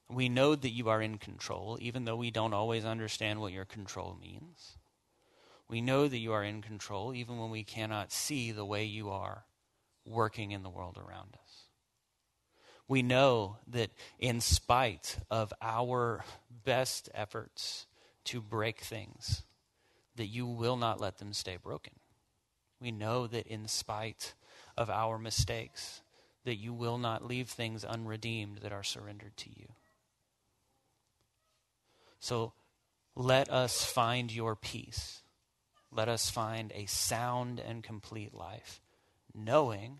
We 0.09 0.27
know 0.27 0.55
that 0.55 0.69
you 0.69 0.89
are 0.89 1.01
in 1.01 1.17
control, 1.17 1.77
even 1.79 2.03
though 2.03 2.17
we 2.17 2.31
don't 2.31 2.53
always 2.53 2.83
understand 2.83 3.39
what 3.39 3.53
your 3.53 3.63
control 3.63 4.17
means. 4.21 4.77
We 5.69 5.79
know 5.79 6.09
that 6.09 6.17
you 6.17 6.33
are 6.33 6.43
in 6.43 6.61
control, 6.61 7.13
even 7.13 7.39
when 7.39 7.49
we 7.49 7.63
cannot 7.63 8.11
see 8.11 8.51
the 8.51 8.65
way 8.65 8.83
you 8.83 9.09
are 9.09 9.45
working 10.05 10.51
in 10.51 10.63
the 10.63 10.69
world 10.69 10.97
around 10.97 11.37
us. 11.41 11.63
We 12.89 13.01
know 13.01 13.57
that 13.67 13.91
in 14.19 14.41
spite 14.41 15.17
of 15.29 15.53
our 15.61 16.25
best 16.65 17.09
efforts 17.13 17.85
to 18.25 18.41
break 18.41 18.81
things, 18.81 19.43
that 20.15 20.27
you 20.27 20.45
will 20.45 20.77
not 20.77 20.99
let 20.99 21.17
them 21.17 21.33
stay 21.33 21.57
broken. 21.61 21.93
We 22.79 22.91
know 22.91 23.27
that 23.27 23.47
in 23.47 23.67
spite 23.67 24.33
of 24.77 24.89
our 24.89 25.17
mistakes, 25.17 26.01
that 26.45 26.55
you 26.55 26.73
will 26.73 26.97
not 26.97 27.25
leave 27.25 27.49
things 27.49 27.85
unredeemed 27.85 28.59
that 28.59 28.71
are 28.71 28.83
surrendered 28.83 29.37
to 29.37 29.49
you. 29.49 29.67
So 32.19 32.53
let 33.15 33.49
us 33.49 33.83
find 33.83 34.31
your 34.31 34.55
peace. 34.55 35.21
Let 35.91 36.07
us 36.07 36.29
find 36.29 36.71
a 36.73 36.85
sound 36.85 37.59
and 37.59 37.83
complete 37.83 38.33
life, 38.33 38.81
knowing 39.35 39.99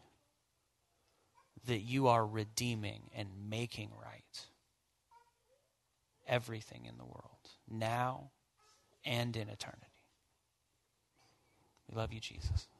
that 1.67 1.81
you 1.81 2.07
are 2.07 2.25
redeeming 2.25 3.09
and 3.13 3.49
making 3.49 3.91
right 4.01 4.47
everything 6.27 6.85
in 6.85 6.97
the 6.97 7.05
world, 7.05 7.49
now 7.69 8.31
and 9.03 9.35
in 9.35 9.49
eternity. 9.49 9.90
We 11.91 11.97
love 11.97 12.13
you, 12.13 12.21
Jesus. 12.21 12.70